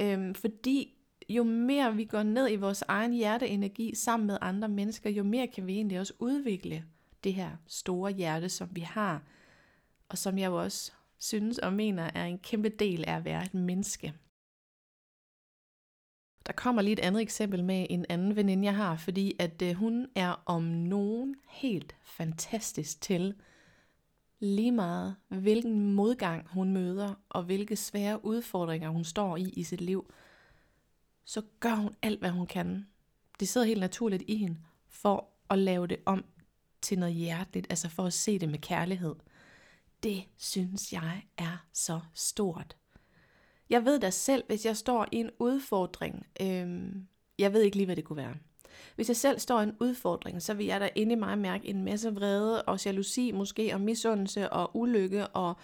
Øhm, 0.00 0.34
fordi 0.34 0.95
jo 1.28 1.44
mere 1.44 1.96
vi 1.96 2.04
går 2.04 2.22
ned 2.22 2.50
i 2.50 2.56
vores 2.56 2.84
egen 2.88 3.12
hjerteenergi 3.12 3.94
sammen 3.94 4.26
med 4.26 4.38
andre 4.40 4.68
mennesker, 4.68 5.10
jo 5.10 5.22
mere 5.22 5.46
kan 5.46 5.66
vi 5.66 5.72
egentlig 5.72 6.00
også 6.00 6.12
udvikle 6.18 6.84
det 7.24 7.34
her 7.34 7.50
store 7.66 8.12
hjerte, 8.12 8.48
som 8.48 8.68
vi 8.72 8.80
har, 8.80 9.22
og 10.08 10.18
som 10.18 10.38
jeg 10.38 10.46
jo 10.46 10.62
også 10.62 10.92
synes 11.18 11.58
og 11.58 11.72
mener 11.72 12.10
er 12.14 12.24
en 12.24 12.38
kæmpe 12.38 12.68
del 12.68 13.04
af 13.04 13.16
at 13.16 13.24
være 13.24 13.44
et 13.44 13.54
menneske. 13.54 14.14
Der 16.46 16.52
kommer 16.52 16.82
lige 16.82 16.92
et 16.92 16.98
andet 16.98 17.22
eksempel 17.22 17.64
med 17.64 17.86
en 17.90 18.06
anden 18.08 18.36
veninde, 18.36 18.64
jeg 18.64 18.76
har, 18.76 18.96
fordi 18.96 19.36
at 19.38 19.62
øh, 19.62 19.74
hun 19.74 20.06
er 20.14 20.42
om 20.46 20.62
nogen 20.62 21.36
helt 21.48 21.96
fantastisk 22.02 23.00
til 23.00 23.34
lige 24.38 24.72
meget, 24.72 25.16
hvilken 25.28 25.94
modgang 25.94 26.48
hun 26.48 26.72
møder, 26.72 27.14
og 27.28 27.42
hvilke 27.42 27.76
svære 27.76 28.24
udfordringer 28.24 28.88
hun 28.88 29.04
står 29.04 29.36
i 29.36 29.48
i 29.48 29.62
sit 29.62 29.80
liv, 29.80 30.10
så 31.26 31.42
gør 31.60 31.74
hun 31.74 31.94
alt, 32.02 32.20
hvad 32.20 32.30
hun 32.30 32.46
kan. 32.46 32.86
Det 33.40 33.48
sidder 33.48 33.66
helt 33.66 33.80
naturligt 33.80 34.22
i 34.26 34.36
hende, 34.36 34.56
for 34.88 35.28
at 35.50 35.58
lave 35.58 35.86
det 35.86 35.96
om 36.06 36.24
til 36.82 36.98
noget 36.98 37.14
hjerteligt, 37.14 37.66
altså 37.70 37.88
for 37.88 38.04
at 38.04 38.12
se 38.12 38.38
det 38.38 38.48
med 38.48 38.58
kærlighed. 38.58 39.14
Det 40.02 40.24
synes 40.36 40.92
jeg 40.92 41.22
er 41.38 41.66
så 41.72 42.00
stort. 42.14 42.76
Jeg 43.70 43.84
ved 43.84 44.00
da 44.00 44.10
selv, 44.10 44.44
hvis 44.46 44.66
jeg 44.66 44.76
står 44.76 45.06
i 45.12 45.16
en 45.16 45.30
udfordring, 45.38 46.26
øhm, 46.40 47.06
jeg 47.38 47.52
ved 47.52 47.62
ikke 47.62 47.76
lige, 47.76 47.86
hvad 47.86 47.96
det 47.96 48.04
kunne 48.04 48.16
være. 48.16 48.34
Hvis 48.94 49.08
jeg 49.08 49.16
selv 49.16 49.38
står 49.38 49.60
i 49.60 49.62
en 49.62 49.76
udfordring, 49.80 50.42
så 50.42 50.54
vil 50.54 50.66
jeg 50.66 50.80
da 50.80 50.88
inde 50.94 51.12
i 51.12 51.16
mig 51.16 51.38
mærke 51.38 51.68
en 51.68 51.84
masse 51.84 52.14
vrede 52.14 52.62
og 52.62 52.84
jalousi 52.84 53.32
måske, 53.32 53.74
og 53.74 53.80
misundelse 53.80 54.52
og 54.52 54.76
ulykke 54.76 55.26
og 55.26 55.56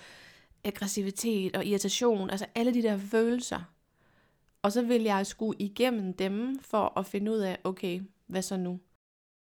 aggressivitet 0.64 1.56
og 1.56 1.64
irritation, 1.64 2.30
altså 2.30 2.46
alle 2.54 2.74
de 2.74 2.82
der 2.82 2.98
følelser. 2.98 3.72
Og 4.62 4.72
så 4.72 4.82
vil 4.82 5.02
jeg 5.02 5.26
skulle 5.26 5.58
igennem 5.58 6.12
dem 6.12 6.58
for 6.60 6.98
at 6.98 7.06
finde 7.06 7.32
ud 7.32 7.38
af, 7.38 7.58
okay, 7.64 8.00
hvad 8.26 8.42
så 8.42 8.56
nu? 8.56 8.80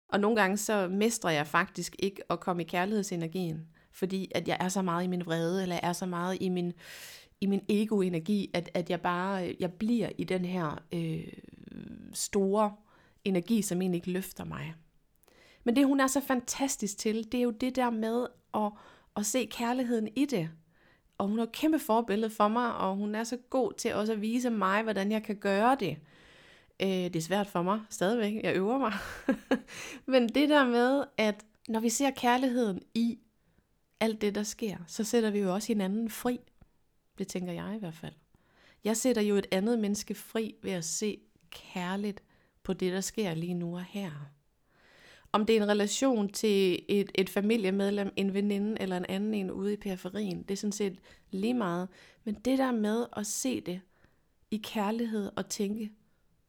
Og 0.08 0.20
nogle 0.20 0.36
gange 0.36 0.56
så 0.56 0.88
mestrer 0.88 1.30
jeg 1.30 1.46
faktisk 1.46 1.96
ikke 1.98 2.22
at 2.32 2.40
komme 2.40 2.62
i 2.62 2.66
kærlighedsenergien, 2.66 3.68
fordi 3.92 4.30
at 4.34 4.48
jeg 4.48 4.56
er 4.60 4.68
så 4.68 4.82
meget 4.82 5.04
i 5.04 5.06
min 5.06 5.26
vrede, 5.26 5.62
eller 5.62 5.74
jeg 5.74 5.88
er 5.88 5.92
så 5.92 6.06
meget 6.06 6.38
i 6.40 6.48
min, 6.48 6.72
i 7.40 7.46
min 7.46 7.60
egoenergi, 7.68 8.50
at, 8.54 8.70
at 8.74 8.90
jeg 8.90 9.00
bare 9.00 9.56
jeg 9.60 9.72
bliver 9.72 10.08
i 10.18 10.24
den 10.24 10.44
her 10.44 10.82
øh, 10.92 11.32
store 12.12 12.72
energi, 13.24 13.62
som 13.62 13.80
egentlig 13.82 13.98
ikke 13.98 14.10
løfter 14.10 14.44
mig. 14.44 14.74
Men 15.64 15.76
det 15.76 15.86
hun 15.86 16.00
er 16.00 16.06
så 16.06 16.20
fantastisk 16.20 16.98
til, 16.98 17.32
det 17.32 17.38
er 17.38 17.42
jo 17.42 17.50
det 17.50 17.76
der 17.76 17.90
med 17.90 18.26
at, 18.54 18.72
at 19.16 19.26
se 19.26 19.48
kærligheden 19.50 20.08
i 20.16 20.24
det. 20.24 20.50
Og 21.18 21.28
hun 21.28 21.38
er 21.38 21.42
et 21.42 21.52
kæmpe 21.52 21.78
forbillede 21.78 22.30
for 22.30 22.48
mig, 22.48 22.74
og 22.74 22.96
hun 22.96 23.14
er 23.14 23.24
så 23.24 23.36
god 23.50 23.72
til 23.72 23.94
også 23.94 24.12
at 24.12 24.20
vise 24.20 24.50
mig, 24.50 24.82
hvordan 24.82 25.12
jeg 25.12 25.22
kan 25.22 25.36
gøre 25.36 25.76
det. 25.80 25.96
Øh, 26.82 26.88
det 26.88 27.16
er 27.16 27.20
svært 27.20 27.46
for 27.46 27.62
mig 27.62 27.80
stadigvæk, 27.90 28.44
jeg 28.44 28.56
øver 28.56 28.78
mig. 28.78 28.92
Men 30.12 30.28
det 30.28 30.48
der 30.48 30.66
med, 30.68 31.04
at 31.16 31.44
når 31.68 31.80
vi 31.80 31.88
ser 31.88 32.10
kærligheden 32.10 32.82
i 32.94 33.18
alt 34.00 34.20
det, 34.20 34.34
der 34.34 34.42
sker, 34.42 34.76
så 34.86 35.04
sætter 35.04 35.30
vi 35.30 35.38
jo 35.38 35.54
også 35.54 35.68
hinanden 35.68 36.10
fri. 36.10 36.40
Det 37.18 37.28
tænker 37.28 37.52
jeg 37.52 37.76
i 37.76 37.78
hvert 37.78 37.94
fald. 37.94 38.12
Jeg 38.84 38.96
sætter 38.96 39.22
jo 39.22 39.36
et 39.36 39.46
andet 39.50 39.78
menneske 39.78 40.14
fri 40.14 40.54
ved 40.62 40.72
at 40.72 40.84
se 40.84 41.20
kærligt 41.50 42.22
på 42.62 42.72
det, 42.72 42.92
der 42.92 43.00
sker 43.00 43.34
lige 43.34 43.54
nu 43.54 43.76
og 43.76 43.84
her. 43.84 44.10
Om 45.36 45.46
det 45.46 45.56
er 45.56 45.62
en 45.62 45.68
relation 45.68 46.28
til 46.28 46.84
et, 46.88 47.10
et 47.14 47.30
familiemedlem, 47.30 48.12
en 48.16 48.34
veninde 48.34 48.80
eller 48.80 48.96
en 48.96 49.06
anden 49.08 49.34
en 49.34 49.50
ude 49.50 49.72
i 49.72 49.76
periferien, 49.76 50.42
det 50.42 50.50
er 50.50 50.56
sådan 50.56 50.72
set 50.72 50.98
lige 51.30 51.54
meget. 51.54 51.88
Men 52.24 52.34
det 52.34 52.58
der 52.58 52.72
med 52.72 53.06
at 53.16 53.26
se 53.26 53.60
det 53.60 53.80
i 54.50 54.56
kærlighed 54.56 55.32
og 55.36 55.48
tænke, 55.48 55.92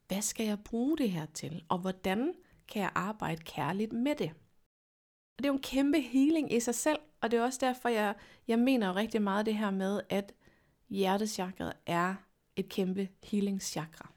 hvad 0.07 0.21
skal 0.21 0.45
jeg 0.45 0.59
bruge 0.59 0.97
det 0.97 1.11
her 1.11 1.25
til, 1.25 1.63
og 1.69 1.77
hvordan 1.77 2.33
kan 2.67 2.81
jeg 2.81 2.91
arbejde 2.95 3.43
kærligt 3.43 3.93
med 3.93 4.15
det? 4.15 4.29
Og 5.37 5.37
det 5.37 5.45
er 5.45 5.49
jo 5.49 5.53
en 5.53 5.61
kæmpe 5.61 6.01
healing 6.01 6.53
i 6.53 6.59
sig 6.59 6.75
selv, 6.75 6.99
og 7.21 7.31
det 7.31 7.39
er 7.39 7.43
også 7.43 7.59
derfor, 7.61 7.89
jeg, 7.89 8.15
jeg 8.47 8.59
mener 8.59 8.87
jo 8.87 8.93
rigtig 8.93 9.21
meget 9.21 9.45
det 9.45 9.55
her 9.55 9.71
med, 9.71 10.01
at 10.09 10.33
hjertechakret 10.89 11.73
er 11.85 12.15
et 12.55 12.69
kæmpe 12.69 13.09
healingschakra. 13.23 14.11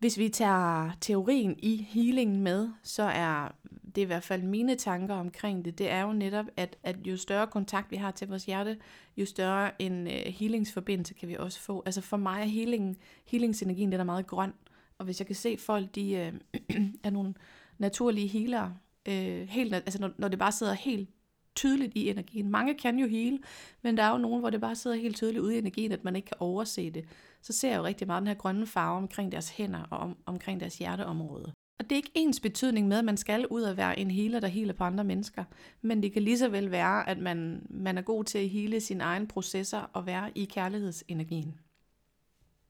Hvis 0.00 0.18
vi 0.18 0.28
tager 0.28 0.90
teorien 1.00 1.56
i 1.58 1.86
healingen 1.88 2.42
med, 2.42 2.68
så 2.82 3.02
er 3.02 3.54
det 3.94 4.02
i 4.02 4.04
hvert 4.04 4.22
fald 4.22 4.42
mine 4.42 4.74
tanker 4.74 5.14
omkring 5.14 5.64
det, 5.64 5.78
det 5.78 5.90
er 5.90 6.02
jo 6.02 6.12
netop, 6.12 6.46
at, 6.56 6.76
at 6.82 6.96
jo 7.04 7.16
større 7.16 7.46
kontakt 7.46 7.90
vi 7.90 7.96
har 7.96 8.10
til 8.10 8.28
vores 8.28 8.44
hjerte, 8.44 8.76
jo 9.16 9.26
større 9.26 9.82
en 9.82 10.06
øh, 10.06 10.12
healingsforbindelse 10.12 11.14
kan 11.14 11.28
vi 11.28 11.36
også 11.36 11.60
få. 11.60 11.82
Altså 11.86 12.00
for 12.00 12.16
mig 12.16 12.40
er 12.40 12.44
healing, 12.44 12.98
healingsenergien, 13.26 13.92
den 13.92 14.00
er 14.00 14.04
meget 14.04 14.26
grøn, 14.26 14.52
og 14.98 15.04
hvis 15.04 15.20
jeg 15.20 15.26
kan 15.26 15.36
se 15.36 15.56
folk, 15.56 15.94
de 15.94 16.12
øh, 16.12 16.32
er 17.04 17.10
nogle 17.10 17.34
naturlige 17.78 18.28
healere, 18.28 18.74
øh, 19.08 19.48
helt, 19.48 19.74
altså 19.74 20.00
når, 20.00 20.10
når 20.18 20.28
det 20.28 20.38
bare 20.38 20.52
sidder 20.52 20.72
helt 20.72 21.08
tydeligt 21.54 21.92
i 21.94 22.08
energien. 22.08 22.50
Mange 22.50 22.74
kan 22.74 22.98
jo 22.98 23.06
hele, 23.06 23.38
men 23.82 23.96
der 23.96 24.02
er 24.02 24.10
jo 24.10 24.18
nogen, 24.18 24.40
hvor 24.40 24.50
det 24.50 24.60
bare 24.60 24.74
sidder 24.74 24.96
helt 24.96 25.16
tydeligt 25.16 25.42
ude 25.42 25.54
i 25.54 25.58
energien, 25.58 25.92
at 25.92 26.04
man 26.04 26.16
ikke 26.16 26.26
kan 26.26 26.36
overse 26.40 26.90
det. 26.90 27.04
Så 27.42 27.52
ser 27.52 27.68
jeg 27.68 27.78
jo 27.78 27.84
rigtig 27.84 28.06
meget 28.06 28.20
den 28.20 28.26
her 28.26 28.34
grønne 28.34 28.66
farve 28.66 28.96
omkring 28.96 29.32
deres 29.32 29.50
hænder 29.50 29.82
og 29.90 29.98
om, 29.98 30.16
omkring 30.26 30.60
deres 30.60 30.78
hjerteområde. 30.78 31.52
Og 31.78 31.84
det 31.84 31.92
er 31.92 31.96
ikke 31.96 32.12
ens 32.14 32.40
betydning 32.40 32.88
med, 32.88 32.98
at 32.98 33.04
man 33.04 33.16
skal 33.16 33.46
ud 33.46 33.62
og 33.62 33.76
være 33.76 33.98
en 33.98 34.10
healer, 34.10 34.40
der 34.40 34.48
healer 34.48 34.72
på 34.72 34.84
andre 34.84 35.04
mennesker. 35.04 35.44
Men 35.82 36.02
det 36.02 36.12
kan 36.12 36.22
lige 36.22 36.38
så 36.38 36.48
vel 36.48 36.70
være, 36.70 37.08
at 37.08 37.18
man, 37.18 37.66
man 37.70 37.98
er 37.98 38.02
god 38.02 38.24
til 38.24 38.38
at 38.38 38.48
hele 38.48 38.80
sine 38.80 39.04
egne 39.04 39.28
processer 39.28 39.80
og 39.92 40.06
være 40.06 40.30
i 40.34 40.44
kærlighedsenergien. 40.44 41.58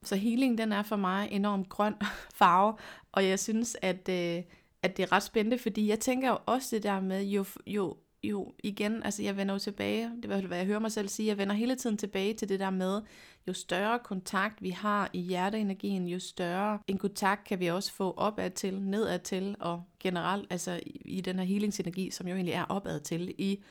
Så 0.02 0.16
healing, 0.16 0.58
den 0.58 0.72
er 0.72 0.82
for 0.82 0.96
mig 0.96 1.28
enormt 1.30 1.68
grøn 1.68 1.94
farve, 2.40 2.74
og 3.12 3.26
jeg 3.26 3.38
synes, 3.38 3.76
at, 3.82 4.08
øh, 4.08 4.42
at 4.82 4.96
det 4.96 5.02
er 5.02 5.12
ret 5.12 5.22
spændende, 5.22 5.58
fordi 5.58 5.88
jeg 5.88 6.00
tænker 6.00 6.28
jo 6.28 6.38
også 6.46 6.76
det 6.76 6.82
der 6.82 7.00
med, 7.00 7.24
jo, 7.24 7.44
jo 7.66 7.96
jo 8.22 8.54
igen, 8.64 9.02
altså 9.02 9.22
jeg 9.22 9.36
vender 9.36 9.54
jo 9.54 9.58
tilbage, 9.58 10.10
det 10.22 10.32
er 10.32 10.46
hvad 10.46 10.58
jeg 10.58 10.66
hører 10.66 10.78
mig 10.78 10.92
selv 10.92 11.08
sige, 11.08 11.28
jeg 11.28 11.38
vender 11.38 11.54
hele 11.54 11.76
tiden 11.76 11.96
tilbage 11.96 12.34
til 12.34 12.48
det 12.48 12.60
der 12.60 12.70
med, 12.70 13.02
jo 13.48 13.52
større 13.52 13.98
kontakt 13.98 14.62
vi 14.62 14.70
har 14.70 15.10
i 15.12 15.20
hjerteenergien, 15.20 16.08
jo 16.08 16.18
større 16.18 16.78
en 16.86 16.98
kontakt 16.98 17.44
kan 17.44 17.60
vi 17.60 17.66
også 17.66 17.92
få 17.92 18.12
opad 18.12 18.50
til, 18.50 18.80
nedad 18.80 19.18
til, 19.18 19.56
og 19.60 19.82
generelt 20.00 20.46
altså 20.50 20.80
i, 20.86 21.00
i 21.04 21.20
den 21.20 21.38
her 21.38 21.44
healingsenergi, 21.44 22.10
som 22.10 22.28
jo 22.28 22.34
egentlig 22.34 22.54
er 22.54 22.64
opad 22.64 23.00
til 23.00 23.34
i, 23.38 23.64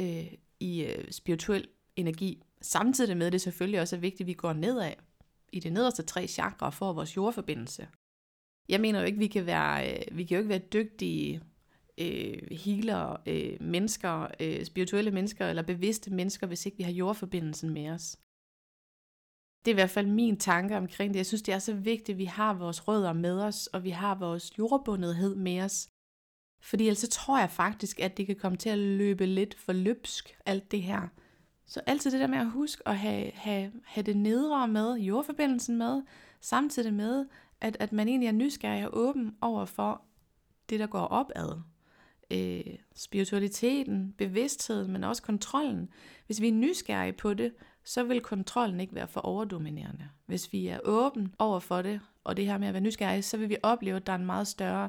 øh, 0.00 0.32
i 0.60 0.84
øh, 0.84 1.10
spirituel 1.10 1.68
energi. 1.96 2.42
Samtidig 2.62 3.16
med 3.16 3.30
det 3.30 3.40
selvfølgelig 3.40 3.80
også 3.80 3.96
er 3.96 4.00
vigtigt, 4.00 4.20
at 4.20 4.26
vi 4.26 4.32
går 4.32 4.52
nedad 4.52 4.92
i 5.52 5.60
de 5.60 5.70
nederste 5.70 6.02
tre 6.02 6.26
chakra 6.26 6.70
for 6.70 6.92
vores 6.92 7.16
jordforbindelse. 7.16 7.88
Jeg 8.68 8.80
mener 8.80 9.00
jo 9.00 9.06
ikke, 9.06 9.18
vi 9.18 9.26
kan 9.26 9.46
være, 9.46 9.90
øh, 9.90 10.16
vi 10.16 10.24
kan 10.24 10.34
jo 10.34 10.38
ikke 10.38 10.48
være 10.48 10.58
dygtige 10.58 11.40
øh, 11.98 12.50
healer, 12.50 13.16
øh, 13.26 13.56
mennesker, 13.60 14.26
øh, 14.40 14.64
spirituelle 14.64 15.10
mennesker 15.10 15.46
eller 15.46 15.62
bevidste 15.62 16.10
mennesker, 16.10 16.46
hvis 16.46 16.66
ikke 16.66 16.78
vi 16.78 16.82
har 16.82 16.92
jordforbindelsen 16.92 17.70
med 17.70 17.90
os. 17.90 18.16
Det 19.64 19.70
er 19.70 19.74
i 19.74 19.80
hvert 19.80 19.90
fald 19.90 20.06
min 20.06 20.36
tanke 20.36 20.76
omkring 20.76 21.14
det. 21.14 21.18
Jeg 21.18 21.26
synes, 21.26 21.42
det 21.42 21.54
er 21.54 21.58
så 21.58 21.74
vigtigt, 21.74 22.14
at 22.14 22.18
vi 22.18 22.24
har 22.24 22.54
vores 22.54 22.88
rødder 22.88 23.12
med 23.12 23.42
os, 23.42 23.66
og 23.66 23.84
vi 23.84 23.90
har 23.90 24.14
vores 24.14 24.58
jordbundethed 24.58 25.34
med 25.34 25.60
os. 25.60 25.88
Fordi 26.62 26.84
ellers 26.86 26.98
så 26.98 27.08
tror 27.08 27.38
jeg 27.38 27.50
faktisk, 27.50 28.00
at 28.00 28.16
det 28.16 28.26
kan 28.26 28.36
komme 28.36 28.58
til 28.58 28.70
at 28.70 28.78
løbe 28.78 29.26
lidt 29.26 29.54
for 29.54 29.72
løbsk, 29.72 30.36
alt 30.46 30.70
det 30.70 30.82
her. 30.82 31.08
Så 31.66 31.80
altid 31.86 32.10
det 32.10 32.20
der 32.20 32.26
med 32.26 32.38
at 32.38 32.50
huske 32.50 32.88
at 32.88 32.98
have, 32.98 33.30
have, 33.34 33.72
have 33.84 34.04
det 34.04 34.16
nedre 34.16 34.68
med, 34.68 34.94
jordforbindelsen 34.94 35.76
med, 35.76 36.02
samtidig 36.40 36.94
med, 36.94 37.26
at, 37.60 37.76
at 37.80 37.92
man 37.92 38.08
egentlig 38.08 38.26
er 38.26 38.32
nysgerrig 38.32 38.84
og 38.84 38.96
åben 38.96 39.36
over 39.40 39.64
for 39.64 40.02
det, 40.68 40.80
der 40.80 40.86
går 40.86 41.06
opad 41.06 41.60
øh, 42.30 42.74
spiritualiteten, 42.94 44.14
bevidstheden, 44.18 44.92
men 44.92 45.04
også 45.04 45.22
kontrollen. 45.22 45.88
Hvis 46.26 46.40
vi 46.40 46.48
er 46.48 46.52
nysgerrige 46.52 47.12
på 47.12 47.34
det, 47.34 47.52
så 47.84 48.04
vil 48.04 48.20
kontrollen 48.20 48.80
ikke 48.80 48.94
være 48.94 49.08
for 49.08 49.20
overdominerende. 49.20 50.08
Hvis 50.26 50.52
vi 50.52 50.66
er 50.66 50.78
åben 50.84 51.34
over 51.38 51.60
for 51.60 51.82
det, 51.82 52.00
og 52.24 52.36
det 52.36 52.46
her 52.46 52.58
med 52.58 52.68
at 52.68 52.74
være 52.74 52.82
nysgerrige, 52.82 53.22
så 53.22 53.36
vil 53.36 53.48
vi 53.48 53.56
opleve, 53.62 53.96
at 53.96 54.06
der 54.06 54.12
er 54.12 54.18
en 54.18 54.26
meget 54.26 54.46
større 54.46 54.88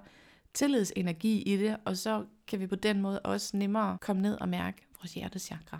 tillidsenergi 0.53 1.41
i 1.41 1.57
det, 1.57 1.77
og 1.85 1.97
så 1.97 2.25
kan 2.47 2.59
vi 2.59 2.67
på 2.67 2.75
den 2.75 3.01
måde 3.01 3.19
også 3.19 3.57
nemmere 3.57 3.97
komme 4.01 4.21
ned 4.21 4.41
og 4.41 4.49
mærke 4.49 4.87
vores 4.99 5.13
hjertechakra. 5.13 5.79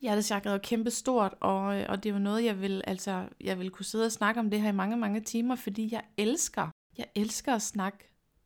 Hjertechakra 0.00 0.50
er 0.50 0.58
kæmpe 0.58 0.90
stort, 0.90 1.34
og, 1.40 1.62
og 1.62 2.02
det 2.02 2.08
er 2.08 2.12
jo 2.12 2.18
noget, 2.18 2.44
jeg 2.44 2.60
vil, 2.60 2.82
altså, 2.86 3.28
jeg 3.40 3.58
vil 3.58 3.70
kunne 3.70 3.84
sidde 3.84 4.06
og 4.06 4.12
snakke 4.12 4.40
om 4.40 4.50
det 4.50 4.60
her 4.60 4.68
i 4.68 4.72
mange, 4.72 4.96
mange 4.96 5.20
timer, 5.20 5.54
fordi 5.54 5.88
jeg 5.92 6.04
elsker, 6.16 6.68
jeg 6.98 7.06
elsker 7.14 7.54
at 7.54 7.62
snakke 7.62 7.98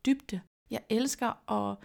dybde. 0.05 0.41
Jeg 0.71 0.81
elsker 0.89 1.51
at, 1.51 1.77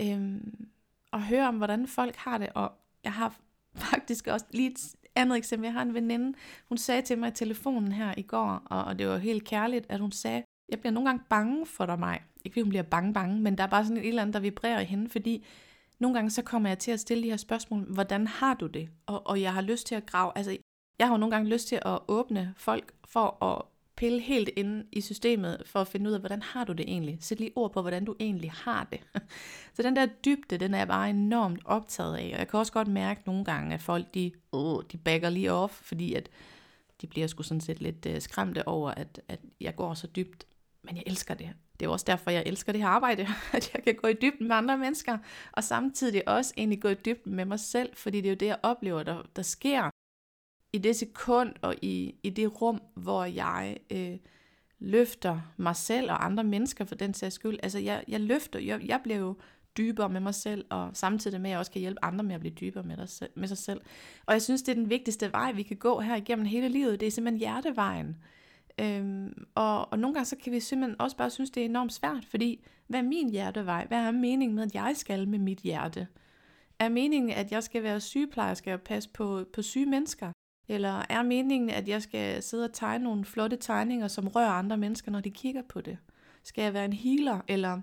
øhm, 0.00 0.68
at 1.12 1.22
høre 1.22 1.48
om, 1.48 1.56
hvordan 1.56 1.86
folk 1.86 2.16
har 2.16 2.38
det, 2.38 2.48
og 2.54 2.72
jeg 3.04 3.12
har 3.12 3.34
faktisk 3.90 4.26
også 4.26 4.46
lige 4.50 4.70
et 4.70 4.94
andet 5.14 5.36
eksempel. 5.36 5.66
Jeg 5.66 5.72
har 5.72 5.82
en 5.82 5.94
veninde, 5.94 6.38
hun 6.68 6.78
sagde 6.78 7.02
til 7.02 7.18
mig 7.18 7.28
i 7.28 7.34
telefonen 7.34 7.92
her 7.92 8.14
i 8.16 8.22
går, 8.22 8.62
og, 8.64 8.84
og 8.84 8.98
det 8.98 9.08
var 9.08 9.18
helt 9.18 9.44
kærligt, 9.44 9.86
at 9.88 10.00
hun 10.00 10.12
sagde, 10.12 10.42
jeg 10.68 10.80
bliver 10.80 10.92
nogle 10.92 11.08
gange 11.08 11.24
bange 11.30 11.66
for 11.66 11.86
dig, 11.86 11.98
mig. 11.98 12.20
Ikke 12.44 12.54
fordi 12.54 12.62
hun 12.62 12.68
bliver 12.68 12.82
bange, 12.82 13.14
bange, 13.14 13.40
men 13.40 13.58
der 13.58 13.64
er 13.64 13.68
bare 13.68 13.84
sådan 13.84 13.96
et 13.96 14.08
eller 14.08 14.22
andet, 14.22 14.34
der 14.34 14.40
vibrerer 14.40 14.80
i 14.80 14.84
hende, 14.84 15.08
fordi 15.08 15.44
nogle 15.98 16.14
gange 16.14 16.30
så 16.30 16.42
kommer 16.42 16.68
jeg 16.68 16.78
til 16.78 16.90
at 16.90 17.00
stille 17.00 17.22
de 17.22 17.30
her 17.30 17.36
spørgsmål, 17.36 17.84
hvordan 17.84 18.26
har 18.26 18.54
du 18.54 18.66
det? 18.66 18.88
Og, 19.06 19.26
og 19.26 19.40
jeg 19.40 19.54
har 19.54 19.60
lyst 19.60 19.86
til 19.86 19.94
at 19.94 20.06
grave, 20.06 20.32
altså 20.36 20.56
jeg 20.98 21.06
har 21.06 21.14
jo 21.14 21.18
nogle 21.18 21.34
gange 21.34 21.50
lyst 21.50 21.68
til 21.68 21.80
at 21.82 21.98
åbne 22.08 22.54
folk 22.56 22.92
for 23.04 23.44
at 23.44 23.62
pille 23.98 24.20
helt 24.20 24.50
ind 24.56 24.84
i 24.92 25.00
systemet 25.00 25.62
for 25.66 25.80
at 25.80 25.88
finde 25.88 26.10
ud 26.10 26.14
af, 26.14 26.20
hvordan 26.20 26.42
har 26.42 26.64
du 26.64 26.72
det 26.72 26.88
egentlig? 26.88 27.18
Sæt 27.20 27.38
lige 27.38 27.52
ord 27.56 27.72
på, 27.72 27.80
hvordan 27.80 28.04
du 28.04 28.14
egentlig 28.20 28.52
har 28.52 28.88
det. 28.92 29.00
Så 29.74 29.82
den 29.82 29.96
der 29.96 30.06
dybde, 30.06 30.58
den 30.58 30.74
er 30.74 30.78
jeg 30.78 30.88
bare 30.88 31.10
enormt 31.10 31.60
optaget 31.64 32.16
af. 32.16 32.30
Og 32.32 32.38
jeg 32.38 32.48
kan 32.48 32.58
også 32.58 32.72
godt 32.72 32.88
mærke 32.88 33.22
nogle 33.26 33.44
gange, 33.44 33.74
at 33.74 33.82
folk 33.82 34.14
de, 34.14 34.32
åh, 34.52 34.82
de 34.92 34.96
backer 34.96 35.30
lige 35.30 35.52
off, 35.52 35.72
fordi 35.72 36.14
at 36.14 36.28
de 37.00 37.06
bliver 37.06 37.26
sgu 37.26 37.42
sådan 37.42 37.60
set 37.60 37.80
lidt 37.80 38.06
uh, 38.06 38.18
skræmte 38.18 38.68
over, 38.68 38.90
at, 38.90 39.20
at 39.28 39.40
jeg 39.60 39.76
går 39.76 39.94
så 39.94 40.06
dybt. 40.06 40.46
Men 40.82 40.96
jeg 40.96 41.04
elsker 41.06 41.34
det. 41.34 41.50
Det 41.80 41.86
er 41.86 41.90
også 41.90 42.04
derfor, 42.08 42.30
jeg 42.30 42.42
elsker 42.46 42.72
det 42.72 42.80
her 42.80 42.88
arbejde, 42.88 43.22
at 43.52 43.74
jeg 43.74 43.84
kan 43.84 43.94
gå 43.94 44.08
i 44.08 44.14
dybden 44.22 44.48
med 44.48 44.56
andre 44.56 44.78
mennesker, 44.78 45.18
og 45.52 45.64
samtidig 45.64 46.28
også 46.28 46.54
egentlig 46.56 46.82
gå 46.82 46.88
i 46.88 46.94
dybden 46.94 47.34
med 47.34 47.44
mig 47.44 47.60
selv, 47.60 47.96
fordi 47.96 48.20
det 48.20 48.26
er 48.26 48.30
jo 48.30 48.36
det, 48.36 48.46
jeg 48.46 48.58
oplever, 48.62 49.02
der, 49.02 49.22
der 49.36 49.42
sker 49.42 49.90
i 50.72 50.78
det 50.78 50.96
sekund 50.96 51.52
og 51.62 51.74
i, 51.82 52.14
i 52.22 52.30
det 52.30 52.62
rum, 52.62 52.82
hvor 52.94 53.24
jeg 53.24 53.76
øh, 53.90 54.16
løfter 54.78 55.40
mig 55.56 55.76
selv 55.76 56.10
og 56.10 56.24
andre 56.24 56.44
mennesker 56.44 56.84
for 56.84 56.94
den 56.94 57.14
sags 57.14 57.34
skyld. 57.34 57.58
Altså 57.62 57.78
jeg, 57.78 58.04
jeg 58.08 58.20
løfter, 58.20 58.58
jeg, 58.58 58.80
jeg 58.84 59.00
bliver 59.02 59.18
jo 59.18 59.36
dybere 59.78 60.08
med 60.08 60.20
mig 60.20 60.34
selv, 60.34 60.64
og 60.70 60.90
samtidig 60.92 61.40
med, 61.40 61.50
at 61.50 61.52
jeg 61.52 61.58
også 61.58 61.72
kan 61.72 61.80
hjælpe 61.80 62.04
andre 62.04 62.24
med 62.24 62.34
at 62.34 62.40
blive 62.40 62.54
dybere 62.54 62.82
med, 62.82 62.96
dig, 62.96 63.28
med 63.34 63.48
sig 63.48 63.58
selv. 63.58 63.80
Og 64.26 64.32
jeg 64.32 64.42
synes, 64.42 64.62
det 64.62 64.72
er 64.72 64.76
den 64.76 64.90
vigtigste 64.90 65.32
vej, 65.32 65.52
vi 65.52 65.62
kan 65.62 65.76
gå 65.76 66.00
her 66.00 66.16
igennem 66.16 66.46
hele 66.46 66.68
livet. 66.68 67.00
Det 67.00 67.06
er 67.06 67.10
simpelthen 67.10 67.38
hjertevejen. 67.38 68.16
Øhm, 68.80 69.46
og, 69.54 69.92
og 69.92 69.98
nogle 69.98 70.14
gange 70.14 70.24
så 70.24 70.36
kan 70.36 70.52
vi 70.52 70.60
simpelthen 70.60 71.00
også 71.00 71.16
bare 71.16 71.30
synes, 71.30 71.50
det 71.50 71.60
er 71.60 71.64
enormt 71.64 71.92
svært, 71.92 72.24
fordi 72.24 72.64
hvad 72.86 73.00
er 73.00 73.04
min 73.04 73.30
hjertevej? 73.30 73.86
Hvad 73.86 73.98
er 73.98 74.10
meningen 74.10 74.56
med, 74.56 74.64
at 74.64 74.74
jeg 74.74 74.92
skal 74.96 75.28
med 75.28 75.38
mit 75.38 75.58
hjerte? 75.58 76.06
Er 76.78 76.88
meningen, 76.88 77.30
at 77.30 77.52
jeg 77.52 77.62
skal 77.62 77.82
være 77.82 78.00
sygeplejerske 78.00 78.74
og 78.74 78.80
passe 78.80 79.10
på, 79.10 79.44
på 79.52 79.62
syge 79.62 79.86
mennesker? 79.86 80.32
Eller 80.68 81.02
er 81.08 81.22
meningen, 81.22 81.70
at 81.70 81.88
jeg 81.88 82.02
skal 82.02 82.42
sidde 82.42 82.64
og 82.64 82.72
tegne 82.72 83.04
nogle 83.04 83.24
flotte 83.24 83.56
tegninger, 83.56 84.08
som 84.08 84.28
rører 84.28 84.50
andre 84.50 84.76
mennesker, 84.76 85.10
når 85.10 85.20
de 85.20 85.30
kigger 85.30 85.62
på 85.62 85.80
det? 85.80 85.98
Skal 86.42 86.62
jeg 86.62 86.74
være 86.74 86.84
en 86.84 86.92
healer, 86.92 87.40
eller 87.48 87.80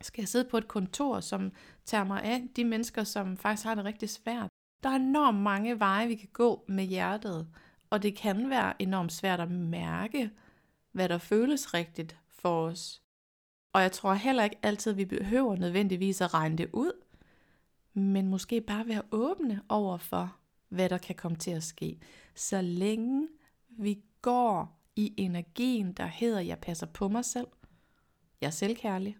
skal 0.00 0.22
jeg 0.22 0.28
sidde 0.28 0.48
på 0.50 0.58
et 0.58 0.68
kontor, 0.68 1.20
som 1.20 1.52
tager 1.84 2.04
mig 2.04 2.22
af 2.22 2.48
de 2.56 2.64
mennesker, 2.64 3.04
som 3.04 3.36
faktisk 3.36 3.66
har 3.66 3.74
det 3.74 3.84
rigtig 3.84 4.10
svært? 4.10 4.50
Der 4.82 4.88
er 4.88 4.96
enormt 4.96 5.38
mange 5.38 5.78
veje, 5.78 6.08
vi 6.08 6.14
kan 6.14 6.28
gå 6.32 6.64
med 6.68 6.84
hjertet, 6.84 7.48
og 7.90 8.02
det 8.02 8.16
kan 8.16 8.50
være 8.50 8.82
enormt 8.82 9.12
svært 9.12 9.40
at 9.40 9.50
mærke, 9.50 10.30
hvad 10.92 11.08
der 11.08 11.18
føles 11.18 11.74
rigtigt 11.74 12.16
for 12.28 12.66
os. 12.66 13.02
Og 13.72 13.82
jeg 13.82 13.92
tror 13.92 14.14
heller 14.14 14.44
ikke 14.44 14.58
altid, 14.62 14.92
vi 14.92 15.04
behøver 15.04 15.56
nødvendigvis 15.56 16.20
at 16.20 16.34
regne 16.34 16.58
det 16.58 16.70
ud, 16.72 16.92
men 17.94 18.28
måske 18.28 18.60
bare 18.60 18.88
være 18.88 19.02
åbne 19.10 19.62
over 19.68 19.98
for, 19.98 20.36
hvad 20.68 20.88
der 20.88 20.98
kan 20.98 21.14
komme 21.14 21.38
til 21.38 21.50
at 21.50 21.62
ske. 21.62 21.98
Så 22.34 22.62
længe 22.62 23.28
vi 23.68 24.02
går 24.22 24.80
i 24.96 25.14
energien, 25.16 25.92
der 25.92 26.06
hedder, 26.06 26.40
jeg 26.40 26.58
passer 26.58 26.86
på 26.86 27.08
mig 27.08 27.24
selv, 27.24 27.46
jeg 28.40 28.46
er 28.46 28.50
selvkærlig, 28.50 29.16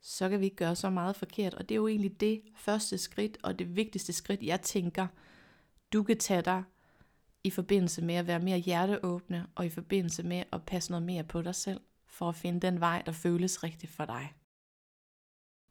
så 0.00 0.28
kan 0.28 0.40
vi 0.40 0.44
ikke 0.44 0.56
gøre 0.56 0.76
så 0.76 0.90
meget 0.90 1.16
forkert. 1.16 1.54
Og 1.54 1.68
det 1.68 1.74
er 1.74 1.76
jo 1.76 1.88
egentlig 1.88 2.20
det 2.20 2.42
første 2.54 2.98
skridt, 2.98 3.38
og 3.42 3.58
det 3.58 3.76
vigtigste 3.76 4.12
skridt, 4.12 4.42
jeg 4.42 4.60
tænker, 4.60 5.06
du 5.92 6.02
kan 6.02 6.18
tage 6.18 6.42
dig 6.42 6.62
i 7.44 7.50
forbindelse 7.50 8.04
med 8.04 8.14
at 8.14 8.26
være 8.26 8.40
mere 8.40 8.58
hjerteåbne, 8.58 9.46
og 9.54 9.66
i 9.66 9.68
forbindelse 9.68 10.22
med 10.22 10.42
at 10.52 10.62
passe 10.62 10.90
noget 10.90 11.06
mere 11.06 11.24
på 11.24 11.42
dig 11.42 11.54
selv, 11.54 11.80
for 12.06 12.28
at 12.28 12.34
finde 12.34 12.60
den 12.60 12.80
vej, 12.80 13.02
der 13.06 13.12
føles 13.12 13.64
rigtigt 13.64 13.92
for 13.92 14.04
dig. 14.04 14.32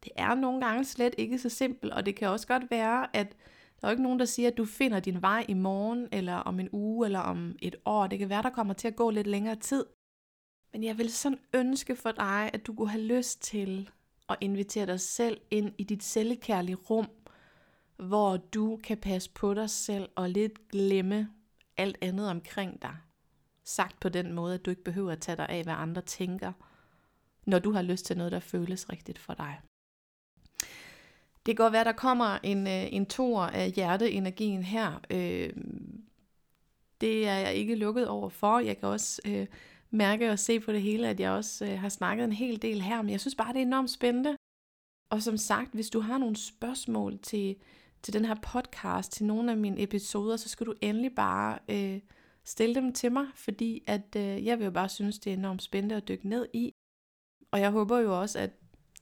Det 0.04 0.12
er 0.16 0.34
nogle 0.34 0.66
gange 0.66 0.84
slet 0.84 1.14
ikke 1.18 1.38
så 1.38 1.48
simpelt, 1.48 1.92
og 1.92 2.06
det 2.06 2.16
kan 2.16 2.28
også 2.28 2.46
godt 2.46 2.70
være, 2.70 3.16
at 3.16 3.36
der 3.80 3.86
er 3.86 3.90
jo 3.90 3.92
ikke 3.92 4.02
nogen, 4.02 4.18
der 4.18 4.24
siger, 4.24 4.48
at 4.48 4.56
du 4.56 4.64
finder 4.64 5.00
din 5.00 5.22
vej 5.22 5.44
i 5.48 5.54
morgen, 5.54 6.08
eller 6.12 6.34
om 6.34 6.60
en 6.60 6.68
uge, 6.72 7.06
eller 7.06 7.20
om 7.20 7.56
et 7.62 7.76
år. 7.84 8.06
Det 8.06 8.18
kan 8.18 8.28
være, 8.28 8.42
der 8.42 8.50
kommer 8.50 8.74
til 8.74 8.88
at 8.88 8.96
gå 8.96 9.10
lidt 9.10 9.26
længere 9.26 9.56
tid. 9.56 9.86
Men 10.72 10.84
jeg 10.84 10.98
vil 10.98 11.12
sådan 11.12 11.38
ønske 11.54 11.96
for 11.96 12.12
dig, 12.12 12.50
at 12.52 12.66
du 12.66 12.74
kunne 12.74 12.90
have 12.90 13.02
lyst 13.02 13.42
til 13.42 13.90
at 14.28 14.36
invitere 14.40 14.86
dig 14.86 15.00
selv 15.00 15.40
ind 15.50 15.72
i 15.78 15.84
dit 15.84 16.02
selvkærlige 16.02 16.76
rum, 16.76 17.08
hvor 17.96 18.36
du 18.36 18.80
kan 18.84 18.98
passe 18.98 19.30
på 19.30 19.54
dig 19.54 19.70
selv 19.70 20.08
og 20.16 20.30
lidt 20.30 20.68
glemme 20.68 21.30
alt 21.76 21.98
andet 22.00 22.30
omkring 22.30 22.82
dig. 22.82 22.96
Sagt 23.64 24.00
på 24.00 24.08
den 24.08 24.32
måde, 24.32 24.54
at 24.54 24.64
du 24.64 24.70
ikke 24.70 24.84
behøver 24.84 25.12
at 25.12 25.20
tage 25.20 25.36
dig 25.36 25.48
af, 25.48 25.62
hvad 25.62 25.74
andre 25.74 26.02
tænker, 26.02 26.52
når 27.46 27.58
du 27.58 27.72
har 27.72 27.82
lyst 27.82 28.06
til 28.06 28.16
noget, 28.16 28.32
der 28.32 28.40
føles 28.40 28.90
rigtigt 28.90 29.18
for 29.18 29.34
dig. 29.34 29.60
Det 31.46 31.56
kan 31.56 31.64
godt 31.64 31.72
være, 31.72 31.84
der 31.84 31.92
kommer 31.92 32.38
en, 32.42 32.66
øh, 32.66 32.92
en 32.92 33.06
tor 33.06 33.42
af 33.42 33.70
hjerteenergien 33.70 34.62
her. 34.62 35.00
Øh, 35.10 35.52
det 37.00 37.28
er 37.28 37.34
jeg 37.34 37.54
ikke 37.54 37.74
lukket 37.74 38.08
over 38.08 38.28
for. 38.28 38.58
Jeg 38.58 38.78
kan 38.78 38.88
også 38.88 39.20
øh, 39.26 39.46
mærke 39.90 40.30
og 40.30 40.38
se 40.38 40.60
på 40.60 40.72
det 40.72 40.82
hele, 40.82 41.08
at 41.08 41.20
jeg 41.20 41.30
også 41.30 41.64
øh, 41.64 41.78
har 41.78 41.88
snakket 41.88 42.24
en 42.24 42.32
hel 42.32 42.62
del 42.62 42.80
her, 42.80 43.02
men 43.02 43.10
jeg 43.10 43.20
synes 43.20 43.34
bare, 43.34 43.52
det 43.52 43.58
er 43.58 43.66
enormt 43.66 43.90
spændende. 43.90 44.36
Og 45.10 45.22
som 45.22 45.36
sagt, 45.36 45.74
hvis 45.74 45.90
du 45.90 46.00
har 46.00 46.18
nogle 46.18 46.36
spørgsmål 46.36 47.18
til, 47.18 47.56
til 48.02 48.14
den 48.14 48.24
her 48.24 48.34
podcast, 48.34 49.12
til 49.12 49.26
nogle 49.26 49.50
af 49.50 49.56
mine 49.56 49.82
episoder, 49.82 50.36
så 50.36 50.48
skal 50.48 50.66
du 50.66 50.74
endelig 50.80 51.14
bare 51.14 51.58
øh, 51.68 52.00
stille 52.44 52.74
dem 52.74 52.92
til 52.92 53.12
mig, 53.12 53.26
fordi 53.34 53.84
at 53.86 54.16
øh, 54.16 54.46
jeg 54.46 54.58
vil 54.58 54.64
jo 54.64 54.70
bare 54.70 54.88
synes, 54.88 55.18
det 55.18 55.32
er 55.32 55.36
enormt 55.36 55.62
spændende 55.62 55.96
at 55.96 56.08
dykke 56.08 56.28
ned 56.28 56.46
i. 56.52 56.72
Og 57.50 57.60
jeg 57.60 57.70
håber 57.70 57.98
jo 57.98 58.20
også, 58.20 58.38
at 58.38 58.50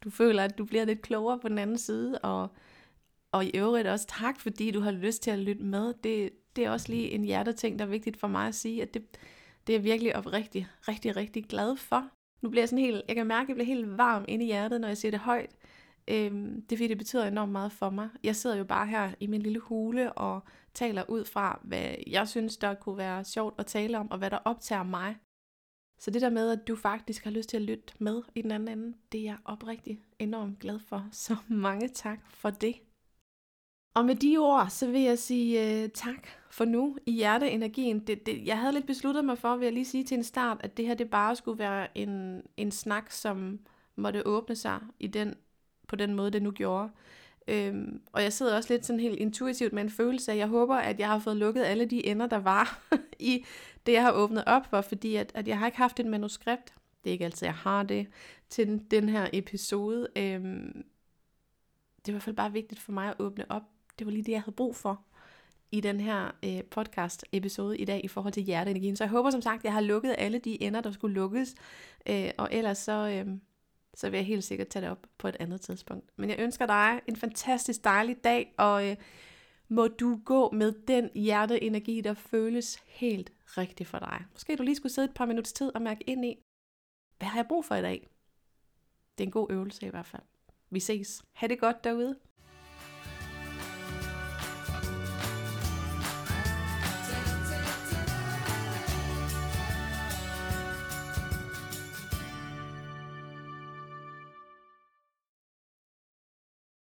du 0.05 0.11
føler, 0.11 0.45
at 0.45 0.59
du 0.59 0.64
bliver 0.64 0.85
lidt 0.85 1.03
klogere 1.03 1.38
på 1.38 1.49
den 1.49 1.59
anden 1.59 1.79
side, 1.79 2.19
og, 2.19 2.49
og 3.33 3.45
i 3.45 3.51
øvrigt 3.55 3.88
også 3.88 4.07
tak, 4.07 4.40
fordi 4.40 4.71
du 4.71 4.81
har 4.81 4.90
lyst 4.90 5.23
til 5.23 5.31
at 5.31 5.38
lytte 5.38 5.62
med. 5.62 5.95
Det, 6.05 6.31
det 6.57 6.64
er 6.64 6.71
også 6.71 6.88
lige 6.88 7.11
en 7.11 7.25
hjerteting, 7.25 7.79
der 7.79 7.85
er 7.85 7.88
vigtigt 7.88 8.17
for 8.17 8.29
mig 8.29 8.49
at 8.49 8.55
sige, 8.55 8.83
at 8.83 8.95
det, 8.95 9.03
det 9.67 9.73
er 9.73 9.79
jeg 9.79 9.85
virkelig 9.85 10.17
oprigtig, 10.17 10.69
rigtig, 10.88 11.17
rigtig 11.17 11.45
glad 11.45 11.77
for. 11.77 12.09
Nu 12.43 12.51
bliver 12.51 12.62
jeg 12.62 12.69
sådan 12.69 12.85
helt, 12.85 13.03
jeg 13.09 13.17
kan 13.17 13.27
mærke, 13.27 13.43
at 13.43 13.49
jeg 13.49 13.57
bliver 13.57 13.77
helt 13.77 13.99
varm 13.99 14.25
inde 14.29 14.45
i 14.45 14.47
hjertet, 14.47 14.81
når 14.81 14.88
jeg 14.88 14.97
siger 14.97 15.11
det 15.11 15.21
højt. 15.21 15.51
Øhm, 16.09 16.62
det 16.62 16.73
er 16.73 16.77
fordi, 16.77 16.88
det 16.88 16.99
betyder 16.99 17.27
enormt 17.27 17.53
meget 17.53 17.73
for 17.73 17.90
mig. 17.90 18.09
Jeg 18.25 18.37
sidder 18.37 18.57
jo 18.57 18.64
bare 18.64 18.87
her 18.87 19.11
i 19.21 19.27
min 19.27 19.43
lille 19.43 19.59
hule 19.59 20.12
og 20.12 20.43
taler 20.75 21.05
ud 21.09 21.25
fra, 21.25 21.61
hvad 21.62 21.95
jeg 22.07 22.29
synes, 22.29 22.57
der 22.57 22.75
kunne 22.75 22.97
være 22.97 23.25
sjovt 23.25 23.55
at 23.59 23.67
tale 23.67 23.99
om, 23.99 24.11
og 24.11 24.19
hvad 24.19 24.31
der 24.31 24.38
optager 24.45 24.83
mig. 24.83 25.17
Så 25.98 26.11
det 26.11 26.22
der 26.22 26.30
med, 26.30 26.50
at 26.50 26.68
du 26.68 26.76
faktisk 26.76 27.24
har 27.24 27.30
lyst 27.30 27.48
til 27.48 27.57
at 27.57 27.62
lytte 27.62 27.94
med 27.98 28.22
i 28.35 28.42
den 28.42 28.50
anden 28.50 28.78
ende, 28.78 28.96
det 29.12 29.20
er 29.20 29.24
jeg 29.24 29.37
oprigtigt 29.44 30.00
enormt 30.18 30.59
glad 30.59 30.78
for. 30.78 31.09
Så 31.12 31.37
mange 31.48 31.88
tak 31.88 32.18
for 32.30 32.50
det. 32.50 32.74
Og 33.94 34.04
med 34.04 34.14
de 34.14 34.37
ord, 34.37 34.66
så 34.70 34.90
vil 34.90 35.00
jeg 35.00 35.18
sige 35.18 35.85
uh, 35.85 35.90
tak 35.90 36.28
for 36.50 36.64
nu 36.64 36.98
i 37.07 37.12
hjerteenergien. 37.12 37.98
Det, 37.98 38.26
det, 38.26 38.46
jeg 38.46 38.59
havde 38.59 38.72
lidt 38.72 38.87
besluttet 38.87 39.24
mig 39.24 39.38
for, 39.38 39.57
vil 39.57 39.64
jeg 39.64 39.72
lige 39.72 39.85
sige 39.85 40.04
til 40.04 40.16
en 40.16 40.24
start, 40.24 40.61
at 40.61 40.76
det 40.76 40.87
her 40.87 40.94
det 40.94 41.11
bare 41.11 41.37
skulle 41.37 41.59
være 41.59 41.98
en, 41.98 42.42
en 42.57 42.70
snak, 42.70 43.11
som 43.11 43.61
måtte 43.96 44.26
åbne 44.26 44.57
sig 44.57 44.80
i 45.00 45.07
den, 45.07 45.35
på 45.88 45.96
den 45.96 46.14
måde, 46.14 46.30
det 46.30 46.42
nu 46.42 46.50
gjorde. 46.50 46.90
Øhm, 47.48 48.00
og 48.12 48.22
jeg 48.22 48.33
sidder 48.33 48.57
også 48.57 48.72
lidt 48.72 48.87
sådan 48.87 49.00
helt 49.00 49.18
intuitivt 49.18 49.72
med 49.72 49.83
en 49.83 49.90
følelse 49.90 50.30
af, 50.30 50.35
at 50.35 50.38
jeg 50.38 50.48
håber, 50.48 50.76
at 50.76 51.00
jeg 51.00 51.09
har 51.09 51.18
fået 51.18 51.37
lukket 51.37 51.62
alle 51.62 51.85
de 51.85 52.07
ender, 52.07 52.26
der 52.26 52.38
var 52.38 52.80
i 53.18 53.44
det, 53.87 53.92
jeg 53.92 54.03
har 54.03 54.12
åbnet 54.12 54.44
op 54.46 54.66
for, 54.70 54.81
fordi 54.81 55.16
at, 55.16 55.33
at 55.35 55.48
jeg 55.48 55.59
har 55.59 55.66
ikke 55.66 55.79
haft 55.79 56.00
et 56.00 56.07
manuskript. 56.07 56.74
Det 57.05 57.11
er 57.11 57.12
ikke 57.12 57.24
altid, 57.24 57.46
jeg 57.46 57.55
har 57.55 57.83
det 57.83 58.07
til 58.48 58.66
den, 58.66 58.79
den 58.79 59.09
her 59.09 59.29
episode. 59.33 60.09
Øhm, 60.16 60.85
det 61.96 62.07
var 62.07 62.11
i 62.12 62.12
hvert 62.12 62.22
fald 62.22 62.37
bare 62.37 62.53
vigtigt 62.53 62.81
for 62.81 62.92
mig 62.92 63.09
at 63.09 63.14
åbne 63.18 63.50
op. 63.50 63.62
Det 63.98 64.07
var 64.07 64.11
lige 64.11 64.24
det, 64.24 64.33
jeg 64.33 64.42
havde 64.42 64.57
brug 64.57 64.77
for 64.77 65.00
i 65.72 65.81
den 65.81 66.00
her 66.00 66.31
øh, 66.44 66.62
podcast 66.70 67.24
episode 67.33 67.79
i 67.79 67.85
dag 67.85 68.05
i 68.05 68.09
forhold 68.09 68.33
til 68.33 68.42
hjerteenergien. 68.42 68.96
Så 68.96 69.05
jeg 69.05 69.11
håber 69.11 69.31
som 69.31 69.42
sagt, 69.42 69.59
at 69.59 69.64
jeg 69.64 69.72
har 69.72 69.81
lukket 69.81 70.14
alle 70.18 70.38
de 70.38 70.62
ender, 70.62 70.81
der 70.81 70.90
skulle 70.90 71.14
lukkes. 71.14 71.55
Øh, 72.09 72.31
og 72.38 72.48
ellers 72.53 72.79
så... 72.79 73.09
Øh, 73.09 73.38
så 73.96 74.11
vil 74.11 74.16
jeg 74.16 74.27
helt 74.27 74.44
sikkert 74.44 74.68
tage 74.68 74.83
det 74.83 74.90
op 74.90 75.07
på 75.18 75.29
et 75.29 75.37
andet 75.40 75.61
tidspunkt. 75.61 76.11
Men 76.16 76.31
jeg 76.31 76.38
ønsker 76.38 76.66
dig 76.66 77.00
en 77.07 77.16
fantastisk 77.16 77.85
dejlig 77.85 78.24
dag, 78.24 78.55
og 78.59 78.88
øh, 78.88 78.96
må 79.68 79.88
du 79.88 80.20
gå 80.24 80.50
med 80.50 80.72
den 80.72 81.11
hjerteenergi, 81.14 82.00
der 82.00 82.14
føles 82.14 82.77
helt 82.87 83.33
rigtigt 83.46 83.88
for 83.88 83.98
dig. 83.98 84.24
Måske 84.33 84.57
du 84.57 84.62
lige 84.62 84.77
skulle 84.77 84.92
sidde 84.92 85.09
et 85.09 85.14
par 85.14 85.27
minutters 85.27 85.53
tid 85.53 85.74
og 85.74 85.83
mærke 85.83 86.05
ind 86.07 86.24
i, 86.24 86.38
hvad 87.18 87.29
har 87.29 87.38
jeg 87.38 87.46
brug 87.48 87.64
for 87.64 87.74
i 87.74 87.83
dag? 87.83 88.09
Det 89.18 89.24
er 89.24 89.29
en 89.29 89.33
god 89.33 89.46
øvelse 89.50 89.87
i 89.87 89.90
hvert 89.90 90.07
fald. 90.07 90.22
Vi 90.70 90.81
ses. 90.81 91.24
Ha' 91.33 91.46
det 91.46 91.61
godt 91.61 91.85
derude. 91.85 92.18